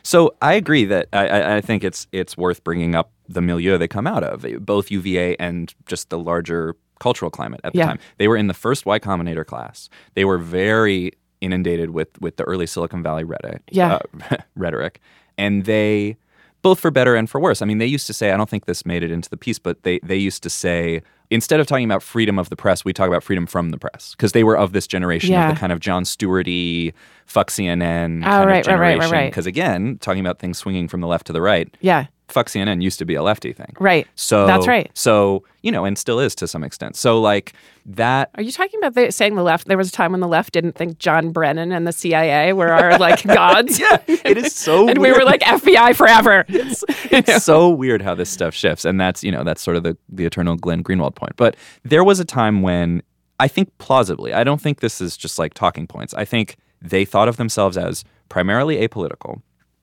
[0.04, 3.78] so I agree that I- I, I think it's it's worth bringing up the milieu
[3.78, 7.86] they come out of, both UVA and just the larger cultural climate at the Yeah.
[7.86, 8.00] time.
[8.18, 9.90] They were in the first Y Combinator class.
[10.14, 14.00] They were very inundated with with the early Silicon Valley rhetoric, Yeah.
[14.30, 15.00] uh, rhetoric,
[15.38, 16.18] and they
[16.62, 17.62] both for better and for worse.
[17.62, 19.58] I mean, they used to say, I don't think this made it into the piece,
[19.60, 22.92] but they they used to say instead of talking about freedom of the press, we
[22.94, 25.50] talk about freedom from the press because they were of this generation Yeah.
[25.50, 26.94] of the kind of Jon Stewarty,
[27.26, 29.12] fuck CNN Oh, kind right, of right, right, right, generation.
[29.12, 29.32] right.
[29.32, 32.08] Because again, talking about things swinging from the left to the right, yeah.
[32.32, 33.74] Fuck CNN used to be a lefty thing.
[33.80, 34.08] Right.
[34.16, 34.90] So That's right.
[34.94, 36.96] So you know, and still is to some extent.
[36.96, 37.54] So like
[37.86, 38.32] that.
[38.36, 39.68] Are you talking about the, saying the left?
[39.68, 42.70] There was a time when the left didn't think John Brennan and the CIA were
[42.70, 43.80] our like gods.
[43.80, 44.86] yeah, it is so.
[44.86, 44.92] Weird.
[44.92, 46.46] And we were like FBI forever.
[46.50, 49.98] it's so weird how this stuff shifts, and that's you know that's sort of the
[50.10, 51.34] the eternal Glenn Greenwald point.
[51.38, 53.04] But there was a time when
[53.40, 56.14] I think plausibly, I don't think this is just like talking points.
[56.14, 59.42] I think they thought of themselves as primarily apolitical.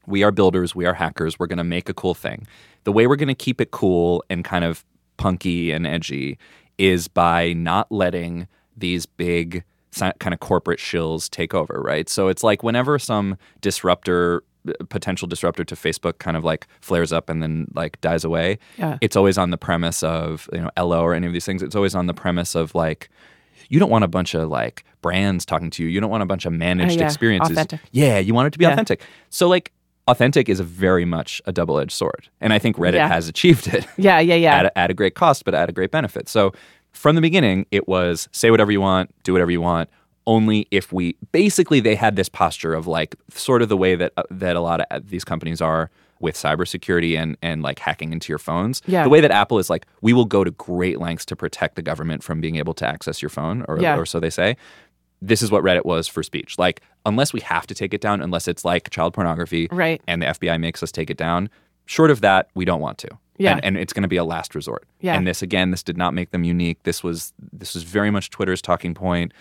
[0.09, 1.39] We are builders, we are hackers.
[1.39, 2.47] We're going to make a cool thing.
[2.85, 4.85] The way we're going to keep it cool and kind of
[5.19, 6.39] punky and edgy
[6.79, 9.65] is by not letting these big
[9.99, 12.09] kind of corporate shills take over, right?
[12.09, 14.45] So it's like whenever some disruptor
[14.89, 18.59] potential disruptor to Facebook kind of like flares up and then like dies away.
[18.77, 18.99] Yeah.
[19.01, 21.63] It's always on the premise of, you know, Ello or any of these things.
[21.63, 23.09] It's always on the premise of like
[23.69, 25.89] you don't want a bunch of like brands talking to you.
[25.89, 27.07] You don't want a bunch of managed oh, yeah.
[27.07, 27.53] experiences.
[27.53, 27.81] Authentic.
[27.93, 28.73] Yeah, you want it to be Yeah.
[28.73, 29.03] authentic.
[29.31, 29.73] So like
[30.09, 32.29] authentic is very much a double-edged sword.
[32.41, 33.09] And I think Reddit Yeah.
[33.09, 34.55] has achieved it yeah, yeah, yeah.
[34.57, 36.29] at, a, at a great cost, but at a great benefit.
[36.29, 36.53] So
[36.93, 39.89] from the beginning, it was say whatever you want, do whatever you want.
[40.27, 44.13] only if we basically they had this posture of like sort of the way that
[44.19, 45.91] uh, that a lot of uh, these companies are
[46.21, 48.83] with cybersecurity and and like hacking into your phones.
[48.87, 49.05] Yeah.
[49.05, 51.83] The way that Apple is like, we will go to great lengths to protect the
[51.83, 53.97] government from being able to access your phone, or Yeah.
[53.97, 54.57] or so they say.
[55.21, 56.59] This is what Reddit was for speech.
[56.59, 60.01] Like, unless we have to take it down, unless it's like child pornography, Right.
[60.07, 61.51] and the FBI makes us take it down.
[61.87, 63.09] Short of that, we don't want to.
[63.39, 63.53] Yeah.
[63.55, 64.87] And, and it's going to be a last resort.
[65.01, 65.15] Yeah.
[65.17, 66.83] And this again, this did not make them unique.
[66.83, 69.33] This was this was very much Twitter's talking point.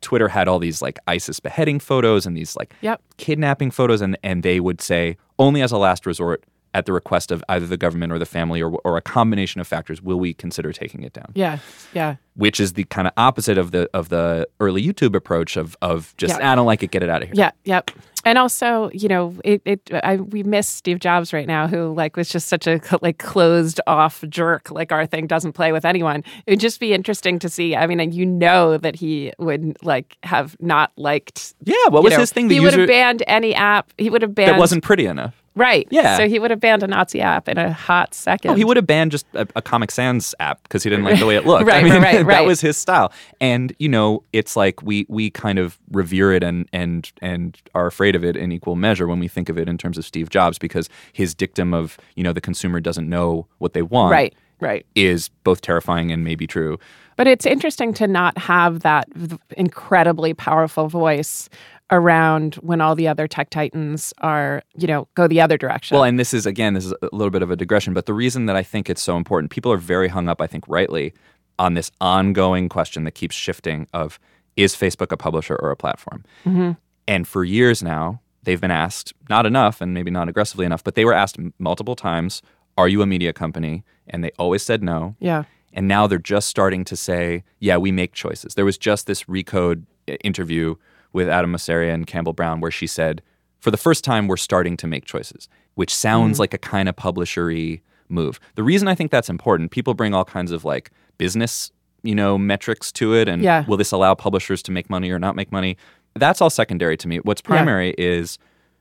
[0.00, 3.00] Twitter had all these like ISIS beheading photos and these like Yep.
[3.16, 6.42] kidnapping photos, and and they would say only as a last resort,
[6.74, 9.66] at the request of either the government or the family or or a combination of
[9.66, 11.30] factors, will we consider taking it down.
[11.34, 11.58] Yeah.
[11.92, 12.16] Yeah.
[12.34, 16.14] Which is the kind of opposite of the of the early YouTube approach of of
[16.16, 16.48] just Yeah.
[16.48, 17.34] Ah, I don't like it, get it out of here.
[17.36, 17.90] Yeah, yep.
[18.24, 22.16] And also, you know, it, it I, we miss Steve Jobs right now, who like
[22.16, 24.70] was just such a like closed off jerk.
[24.70, 26.24] Like our thing doesn't play with anyone.
[26.46, 27.76] It'd just be interesting to see.
[27.76, 31.54] I mean, and you know that he would like have not liked.
[31.64, 32.48] Yeah, what was know, his thing?
[32.48, 33.92] The he would have banned any app.
[33.98, 35.34] He would have banned that wasn't pretty enough.
[35.54, 35.86] Right.
[35.90, 36.16] Yeah.
[36.16, 38.50] So he would have banned a Nazi app in a hot second.
[38.50, 41.18] Oh, he would have banned just a, a Comic Sans app because he didn't like
[41.18, 41.66] the way it looked.
[41.66, 43.12] Right, I mean, right, right, that was his style.
[43.40, 47.86] And you know, it's like we we kind of revere it and and and are
[47.86, 50.30] afraid of it in equal measure when we think of it in terms of Steve
[50.30, 54.34] Jobs because his dictum of you know the consumer doesn't know what they want Right.
[54.60, 54.86] Right.
[54.94, 56.78] is both terrifying and maybe true.
[57.16, 61.48] But it's interesting to not have that v- incredibly powerful voice
[61.90, 65.94] around when all the other tech titans are, you know, go the other direction.
[65.94, 68.14] Well, and this is again, this is a little bit of a digression, but the
[68.14, 71.12] reason that I think it's so important, people are very hung up, I think, rightly,
[71.58, 74.18] on this ongoing question that keeps shifting of
[74.56, 76.24] is Facebook a publisher or a platform?
[76.44, 76.76] Mhm.
[77.06, 80.94] And for years now, they've been asked, not enough and maybe not aggressively enough, but
[80.94, 82.40] they were asked multiple times,
[82.78, 83.84] are you a media company?
[84.06, 85.16] And they always said no.
[85.20, 85.44] Yeah.
[85.72, 88.54] And now they're just starting to say, yeah, we make choices.
[88.54, 90.76] There was just this Recode uh, interview
[91.14, 93.22] with Adam Mosseri and Campbell Brown where she said,
[93.60, 96.40] for the first time, we're starting to make choices, which sounds Mhm.
[96.40, 98.38] like a kind of publishery move.
[98.56, 101.70] The reason I think that's important, people bring all kinds of like business,
[102.02, 103.64] you know, metrics to it, and Yeah.
[103.66, 105.78] will this allow publishers to make money or not make money?
[106.14, 107.18] That's all secondary to me.
[107.20, 107.48] What's Yeah.
[107.48, 108.38] primary is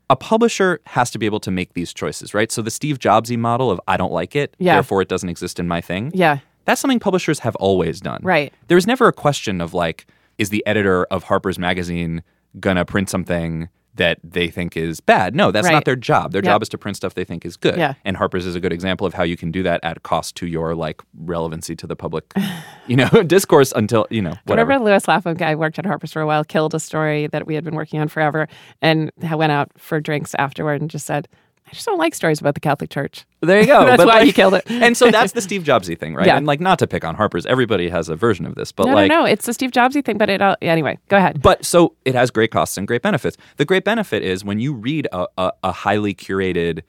[0.09, 2.51] a publisher has to be able to make these choices, right?
[2.51, 4.73] So the Steve Jobsy model of I don't like it, Yeah.
[4.73, 6.11] therefore it doesn't exist in my thing.
[6.13, 6.39] Yeah.
[6.65, 8.19] That's something publishers have always done.
[8.23, 8.53] Right.
[8.67, 10.05] There was never a question of like,
[10.37, 12.23] is the editor of Harper's Magazine
[12.59, 15.35] gonna print something that they think is bad?
[15.35, 15.73] No, that's Right.
[15.73, 16.31] not their job.
[16.31, 16.51] Their Yep.
[16.51, 17.77] job is to print stuff they think is good.
[17.77, 17.93] Yeah.
[18.03, 20.47] And Harper's is a good example of how you can do that at cost to
[20.47, 22.33] your like relevancy to the public,
[22.87, 24.69] you know, discourse until, you know, whatever.
[24.69, 27.53] Remember Lewis Lapham guy worked at Harper's for a while, killed a story that we
[27.53, 28.47] had been working on forever,
[28.81, 31.27] and went out for drinks afterward and just said,
[31.67, 33.25] I just don't like stories about the Catholic Church.
[33.41, 33.85] There you go.
[33.85, 34.63] That's But, why like- he killed it.
[34.69, 36.27] and so that's the Steve Jobsy thing, right?
[36.27, 36.37] Yeah.
[36.37, 38.93] And like not to pick on Harper's, everybody has a version of this, but no,
[38.93, 39.25] like no, no.
[39.25, 41.41] It's the Steve Jobsy thing, but it all, anyway, go ahead.
[41.41, 43.37] But so it has great costs and great benefits.
[43.57, 46.81] The great benefit is when you read a, a, a highly curated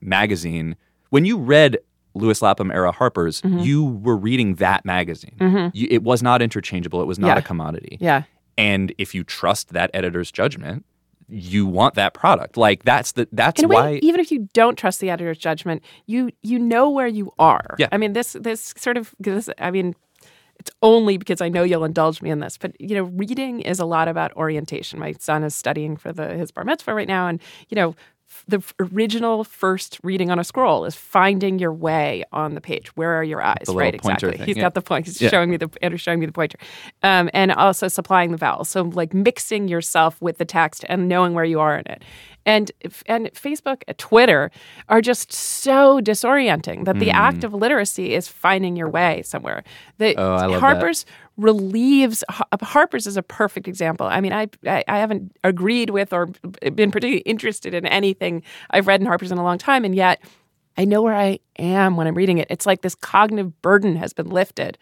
[0.00, 0.76] magazine,
[1.10, 1.78] when you read
[2.14, 3.64] Lewis Lapham era Harper's, Mhm.
[3.64, 5.36] you were reading that magazine.
[5.38, 5.70] Mhm.
[5.74, 7.00] You, it was not interchangeable.
[7.00, 7.38] It was not Yeah.
[7.38, 7.98] a commodity.
[8.00, 8.22] Yeah.
[8.56, 10.84] And if you trust that editor's judgment,
[11.28, 12.56] you want that product.
[12.56, 16.30] Like that's the that's way, why even if you don't trust the editor's judgment, you
[16.42, 17.76] you know where you are.
[17.78, 17.88] Yeah.
[17.92, 19.48] I mean, this this sort of this.
[19.58, 19.94] I mean,
[20.58, 23.78] it's only because I know you'll indulge me in this, but you know, reading is
[23.78, 24.98] a lot about orientation.
[24.98, 27.94] My son is studying for the his bar mitzvah right now, and you know.
[28.46, 32.88] The original first reading on a scroll is finding your way on the page.
[32.96, 33.64] Where are your eyes?
[33.68, 34.32] Right, exactly.
[34.36, 34.62] thing, He's yeah.
[34.62, 35.06] got the point.
[35.06, 35.28] He's Yeah.
[35.30, 36.58] showing me the Andrew's showing me the pointer,
[37.02, 38.68] um, and also supplying the vowels.
[38.68, 42.02] So like mixing yourself with the text and knowing where you are in it.
[42.48, 42.72] And
[43.06, 44.50] and Facebook, uh, Twitter
[44.88, 47.26] are just so disorienting that the Mm.
[47.28, 49.62] act of literacy is finding your way somewhere.
[49.98, 50.58] The Oh, that.
[50.60, 51.04] Harper's
[51.36, 52.24] relieves
[52.62, 54.06] Harper's is a perfect example.
[54.06, 56.26] I mean, I, I I haven't agreed with or
[56.80, 60.18] been particularly interested in anything I've read in Harper's in a long time, and yet
[60.78, 62.46] I know where I am when I'm reading it.
[62.50, 64.78] It's like this cognitive burden has been lifted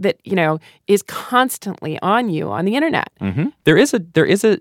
[0.00, 3.10] that you know is constantly on you on the internet.
[3.20, 3.52] Mhm.
[3.64, 4.58] There is a there is a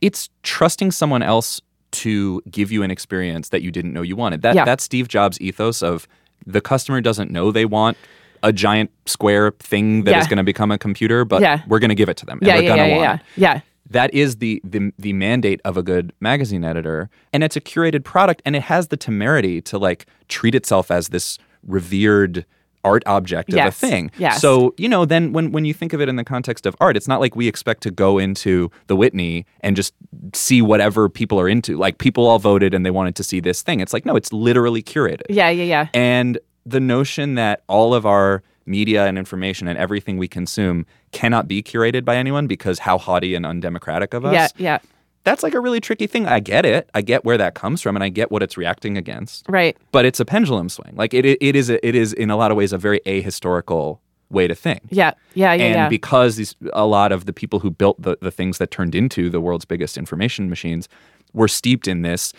[0.00, 1.60] it's trusting someone else
[1.94, 4.42] to give you an experience that you didn't know you wanted.
[4.42, 4.64] That Yeah.
[4.64, 6.06] that's Steve Jobs' ethos of
[6.46, 7.96] the customer doesn't know they want
[8.42, 10.28] a giant square thing that is Yeah.
[10.28, 11.60] going to become a computer, but Yeah.
[11.66, 12.38] we're going to give it to them.
[12.40, 13.20] and Yeah, yeah, going to yeah, want yeah, it.
[13.36, 13.60] yeah.
[13.90, 18.02] That is the, the the mandate of a good magazine editor, and it's a curated
[18.02, 22.46] product, and it has the temerity to like treat itself as this revered
[22.84, 24.10] art object of a Yes, thing.
[24.18, 24.40] yes.
[24.40, 26.96] So you know, then when when you think of it in the context of art,
[26.96, 29.94] it's not like we expect to go into the Whitney and just
[30.34, 31.76] see whatever people are into.
[31.76, 33.80] Like people all voted and they wanted to see this thing.
[33.80, 35.22] It's like no, it's literally curated.
[35.30, 35.88] Yeah, yeah, yeah.
[35.94, 41.46] And the notion that all of our media and information and everything we consume cannot
[41.46, 44.32] be curated by anyone because how haughty and undemocratic of us.
[44.32, 44.78] Yeah, yeah.
[45.24, 46.26] That's like a really tricky thing.
[46.26, 46.88] I get it.
[46.94, 49.46] I get where that comes from and I get what it's reacting against.
[49.48, 49.76] Right.
[49.90, 50.94] But it's a pendulum swing.
[50.94, 53.98] Like it, it is a, it is in a lot of ways a very ahistorical
[54.30, 54.82] way to think.
[54.90, 55.64] Yeah, yeah, yeah.
[55.64, 55.88] and yeah.
[55.88, 59.30] because these a lot of the people who built the, the things that turned into
[59.30, 60.88] the world's biggest information machines
[61.32, 62.32] were steeped in this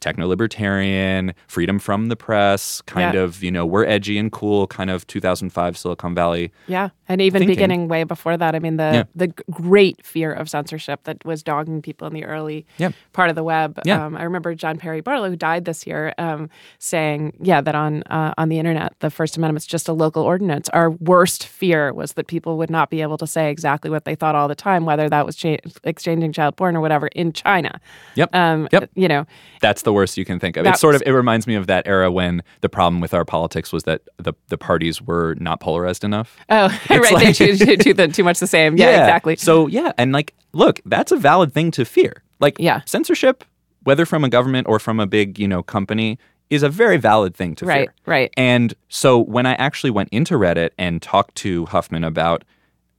[0.00, 3.20] techno libertarian, freedom from the press, kind Yeah.
[3.20, 6.52] of, you know, we're edgy and cool, kind of 2005 Silicon Valley.
[6.66, 7.54] Yeah, and even thinking.
[7.56, 8.54] beginning way before that.
[8.54, 9.02] I mean, the Yeah.
[9.14, 12.90] the great fear of censorship that was dogging people in the early Yeah.
[13.12, 13.78] part of the web.
[13.84, 14.04] Yeah.
[14.06, 16.48] Um, I remember John Perry Barlow, who died this year, um,
[16.78, 20.68] saying, "Yeah, that on uh, on the internet, the First Amendment's just a local ordinance.
[20.70, 24.14] Our worst fear was that people would not be able to say exactly what they
[24.14, 27.80] thought all the time, whether that was cha- exchanging child porn or whatever in China.
[28.14, 28.34] Yep.
[28.34, 28.90] Um, Yep.
[28.94, 29.26] You know,
[29.60, 30.64] That's the worst you can think of.
[30.64, 33.24] That It's sort of it reminds me of that era when the problem with our
[33.24, 36.36] politics was that the the parties were not polarized enough.
[36.48, 38.76] oh, right, like- they too, too, the- much the same.
[38.80, 39.36] Yeah, exactly.
[39.36, 42.22] So yeah, and like, look, that's a valid thing to fear.
[42.40, 42.80] Like, Yeah.
[42.86, 43.44] censorship,
[43.84, 46.18] whether from a government or from a big, you know, company,
[46.48, 47.68] is a very valid thing to fear.
[47.74, 47.94] Right, fear.
[48.06, 48.30] right.
[48.36, 52.44] And so when I actually went into Reddit and talked to Huffman about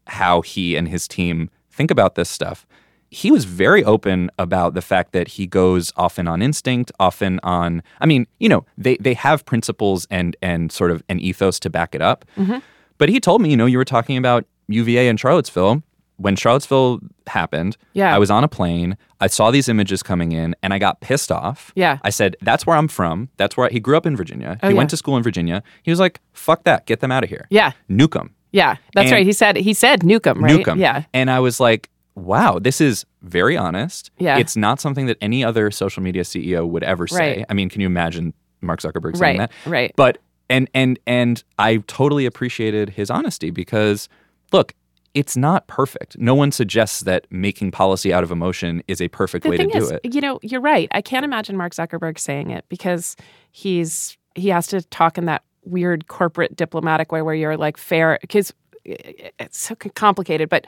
[0.07, 2.65] how he and his team think about this stuff,
[3.14, 7.84] he was very open about the fact that he goes often on instinct, often on
[7.99, 11.70] I mean, you know, they they have principles and and sort of an ethos to
[11.70, 12.26] back it up.
[12.38, 12.59] Mm-hmm.
[12.97, 15.84] But he told me, you know, you were talking about UVA and Charlottesville.
[16.18, 18.16] When Charlottesville happened, Yeah.
[18.16, 18.95] I was on a plane.
[19.20, 21.72] I saw these images coming in and I got pissed off.
[21.76, 21.97] Yeah.
[22.03, 23.30] I said, that's where I'm from.
[23.38, 24.59] That's where I, he grew up in Virginia.
[24.62, 24.78] Oh, he yeah.
[24.78, 25.64] went to school in Virginia.
[25.82, 26.86] He was like, fuck that.
[26.86, 27.47] Get them out of here.
[27.49, 27.72] Yeah.
[27.89, 28.36] Nuke them.
[28.51, 29.26] Yeah, that's And- right.
[29.26, 30.51] He said he said Nukem, right?
[30.59, 30.80] Nuke them.
[30.80, 31.05] Yeah.
[31.14, 31.89] And I was like,
[32.24, 34.11] wow, this is very honest.
[34.17, 34.38] Yeah.
[34.38, 37.38] It's not something that any other social media CEO would ever say.
[37.38, 37.45] Right.
[37.49, 39.69] I mean, can you imagine Mark Zuckerberg saying Right, that?
[39.69, 39.93] right.
[39.95, 40.19] But
[40.49, 44.09] and and and I totally appreciated his honesty because
[44.51, 44.74] look,
[45.13, 46.17] it's not perfect.
[46.17, 49.65] No one suggests that making policy out of emotion is a perfect The way to
[49.67, 50.01] do is, it.
[50.13, 50.88] you know, you're right.
[50.91, 53.15] I can't imagine Mark Zuckerberg saying it because
[53.51, 58.17] he's he has to talk in that weird corporate diplomatic way where you're like fair
[58.22, 58.53] because
[58.86, 60.65] eh, eh, it's so complicated, but.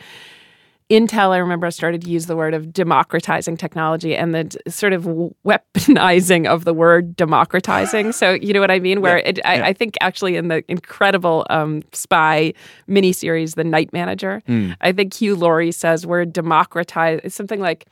[0.89, 4.57] Intel, I remember, I started to use the word of democratizing technology and the d-
[4.67, 5.05] sort of
[5.45, 8.11] weaponizing of the word democratizing.
[8.11, 9.01] So, you know what I mean?
[9.01, 9.65] Where Yeah, it, I, yeah.
[9.65, 12.53] I think actually in the incredible um, spy
[12.87, 14.75] miniseries, The Night Manager, Mm.
[14.81, 17.21] I think Hugh Laurie says we're democratize.
[17.23, 17.85] It's something like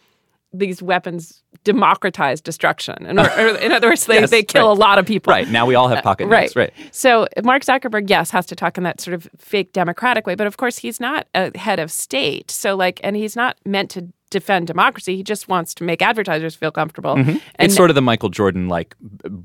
[0.54, 3.06] these weapons democratize destruction.
[3.06, 4.78] And, or, or in other words, they, Yes, they kill right.
[4.78, 5.32] a lot of people.
[5.32, 5.48] Right.
[5.48, 6.54] Now we all have uh, pocket Right.
[6.56, 6.74] Right.
[6.92, 10.48] So Mark Zuckerberg, yes, has to talk in that sort of fake democratic way, but
[10.48, 12.52] of course he's not a head of state.
[12.52, 15.16] So like, and he's not meant to defend democracy.
[15.16, 17.16] He just wants to make advertisers feel comfortable.
[17.16, 17.38] Mm-hmm.
[17.60, 18.96] it's sort of the Michael Jordan like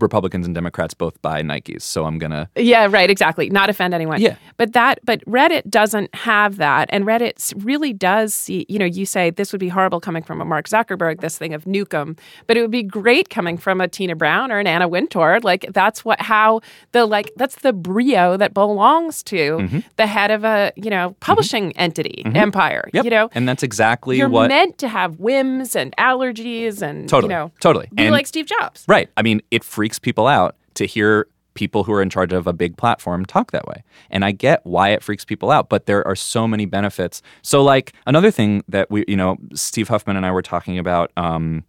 [0.00, 3.50] Republicans and Democrats both buy Nikes, so I'm gonna Yeah, right, exactly.
[3.50, 4.20] Not offend anyone.
[4.20, 4.36] Yeah.
[4.56, 6.88] But that but Reddit doesn't have that.
[6.90, 10.40] And Reddit really does see, you know, you say this would be horrible coming from
[10.40, 13.88] a Mark Zuckerberg, this thing of Nukem, but it would be great coming from a
[13.88, 15.40] Tina Brown or an Anna Wintour.
[15.42, 16.60] Like that's what how
[16.92, 19.78] the like that's the brio that belongs to Mm-hmm.
[19.96, 22.88] the head of a, you know, publishing entity, empire.
[22.92, 23.04] Yep.
[23.04, 23.28] You know?
[23.34, 24.48] and that's exactly You're what
[24.78, 27.32] to have whims and allergies and Totally.
[27.32, 27.88] you know Totally.
[27.94, 28.84] be And- like Steve Jobs.
[28.88, 29.08] Right.
[29.16, 32.52] I mean, it freaks people out to hear people who are in charge of a
[32.52, 33.82] big platform talk that way.
[34.10, 37.22] And I get why it freaks people out, but there are so many benefits.
[37.40, 41.12] So, like, another thing that we, you know, Steve Huffman and I were talking about
[41.16, 41.64] um,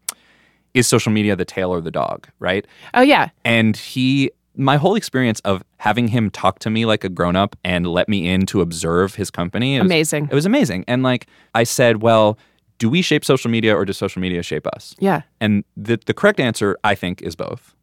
[0.74, 2.68] is social media the tail or the dog, right?
[2.94, 3.30] Oh yeah.
[3.46, 7.56] And he, my whole experience of having him talk to me like a grown up
[7.64, 10.28] and let me in to observe his company, it was- Amazing.
[10.30, 10.84] It was amazing.
[10.90, 12.38] And like, I said, well,
[12.80, 14.96] do we shape social media or does social media shape us?
[15.00, 15.22] Yeah.
[15.42, 17.76] And the, the correct answer, I think, is both.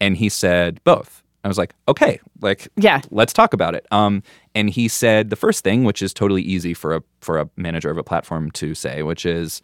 [0.00, 1.22] And he said both.
[1.44, 3.00] I was like, okay, like, Yeah.
[3.10, 3.86] let's talk about it.
[3.90, 4.22] Um,
[4.54, 7.90] and he said the first thing, which is totally easy for a for a manager
[7.90, 9.60] of a platform to say, which is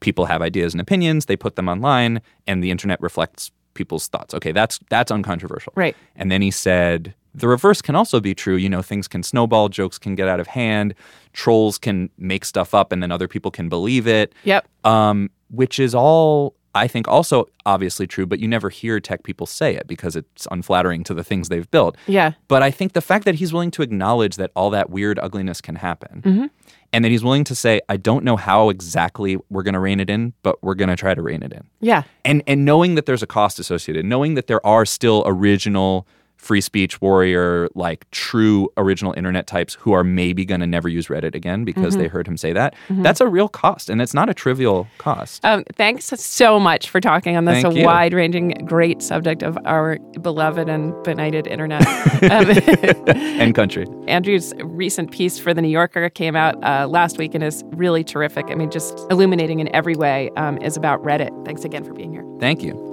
[0.00, 4.34] people have ideas and opinions, they put them online, and the internet reflects people's thoughts.
[4.34, 5.72] Okay, that's that's uncontroversial.
[5.76, 5.94] Right.
[6.16, 8.56] And then he said the reverse can also be true.
[8.56, 10.94] You know, things can snowball, jokes can get out of hand,
[11.32, 14.34] trolls can make stuff up, and then other people can believe it.
[14.44, 14.66] Yep.
[14.84, 19.46] Um, which is all I think also obviously true, but you never hear tech people
[19.46, 21.96] say it because it's unflattering to the things they've built.
[22.06, 22.32] Yeah.
[22.46, 25.60] But I think the fact that he's willing to acknowledge that all that weird ugliness
[25.60, 26.46] can happen Mm-hmm.
[26.92, 29.98] and that he's willing to say, I don't know how exactly we're going to rein
[29.98, 31.64] it in, but we're going to try to rein it in.
[31.80, 32.04] Yeah.
[32.24, 36.06] And, and knowing that there's a cost associated, knowing that there are still original
[36.40, 41.08] free speech warrior, like true original internet types who are maybe going to never use
[41.08, 41.98] Reddit again because Mhm.
[41.98, 42.74] they heard him say that.
[42.88, 43.02] Mhm.
[43.02, 45.44] That's a real cost, and it's not a trivial cost.
[45.44, 50.68] Um, thanks so much for talking on this—a wide ranging, great subject of our beloved
[50.68, 51.86] and benighted internet.
[52.22, 52.50] Um,
[53.40, 53.86] and country.
[54.08, 58.02] Andrew's recent piece for The New Yorker came out uh, last week and is really
[58.02, 58.46] terrific.
[58.50, 61.30] I mean, just illuminating in every way um, is about Reddit.
[61.44, 62.24] Thanks again for being here.
[62.40, 62.89] Thank you.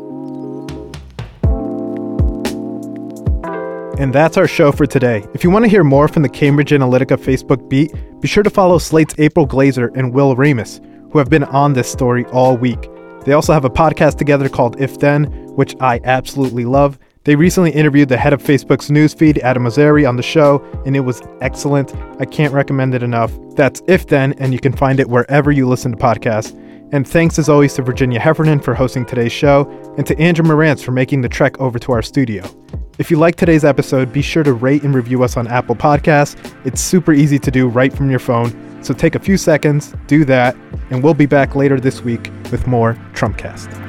[3.99, 5.25] And that's our show for today.
[5.33, 7.91] If you want to hear more from the Cambridge Analytica Facebook beat,
[8.21, 10.79] be sure to follow Slate's April Glaser and Will Oremus,
[11.11, 12.89] who have been on this story all week.
[13.25, 15.25] They also have a podcast together called If Then,
[15.55, 16.99] which I absolutely love.
[17.23, 21.01] They recently interviewed the head of Facebook's newsfeed, Adam Mosseri, on the show, and it
[21.01, 21.93] was excellent.
[22.19, 23.33] I can't recommend it enough.
[23.55, 26.55] That's If Then, and you can find it wherever you listen to podcasts.
[26.93, 29.67] And thanks as always to Virginia Heffernan for hosting today's show,
[29.97, 32.45] and to Andrew Marantz for making the trek over to our studio.
[32.97, 36.35] If you like today's episode, be sure to rate and review us on Apple Podcasts.
[36.65, 38.83] It's super easy to do right from your phone.
[38.83, 40.55] So take a few seconds, do that,
[40.89, 43.86] and we'll be back later this week with more Trumpcast.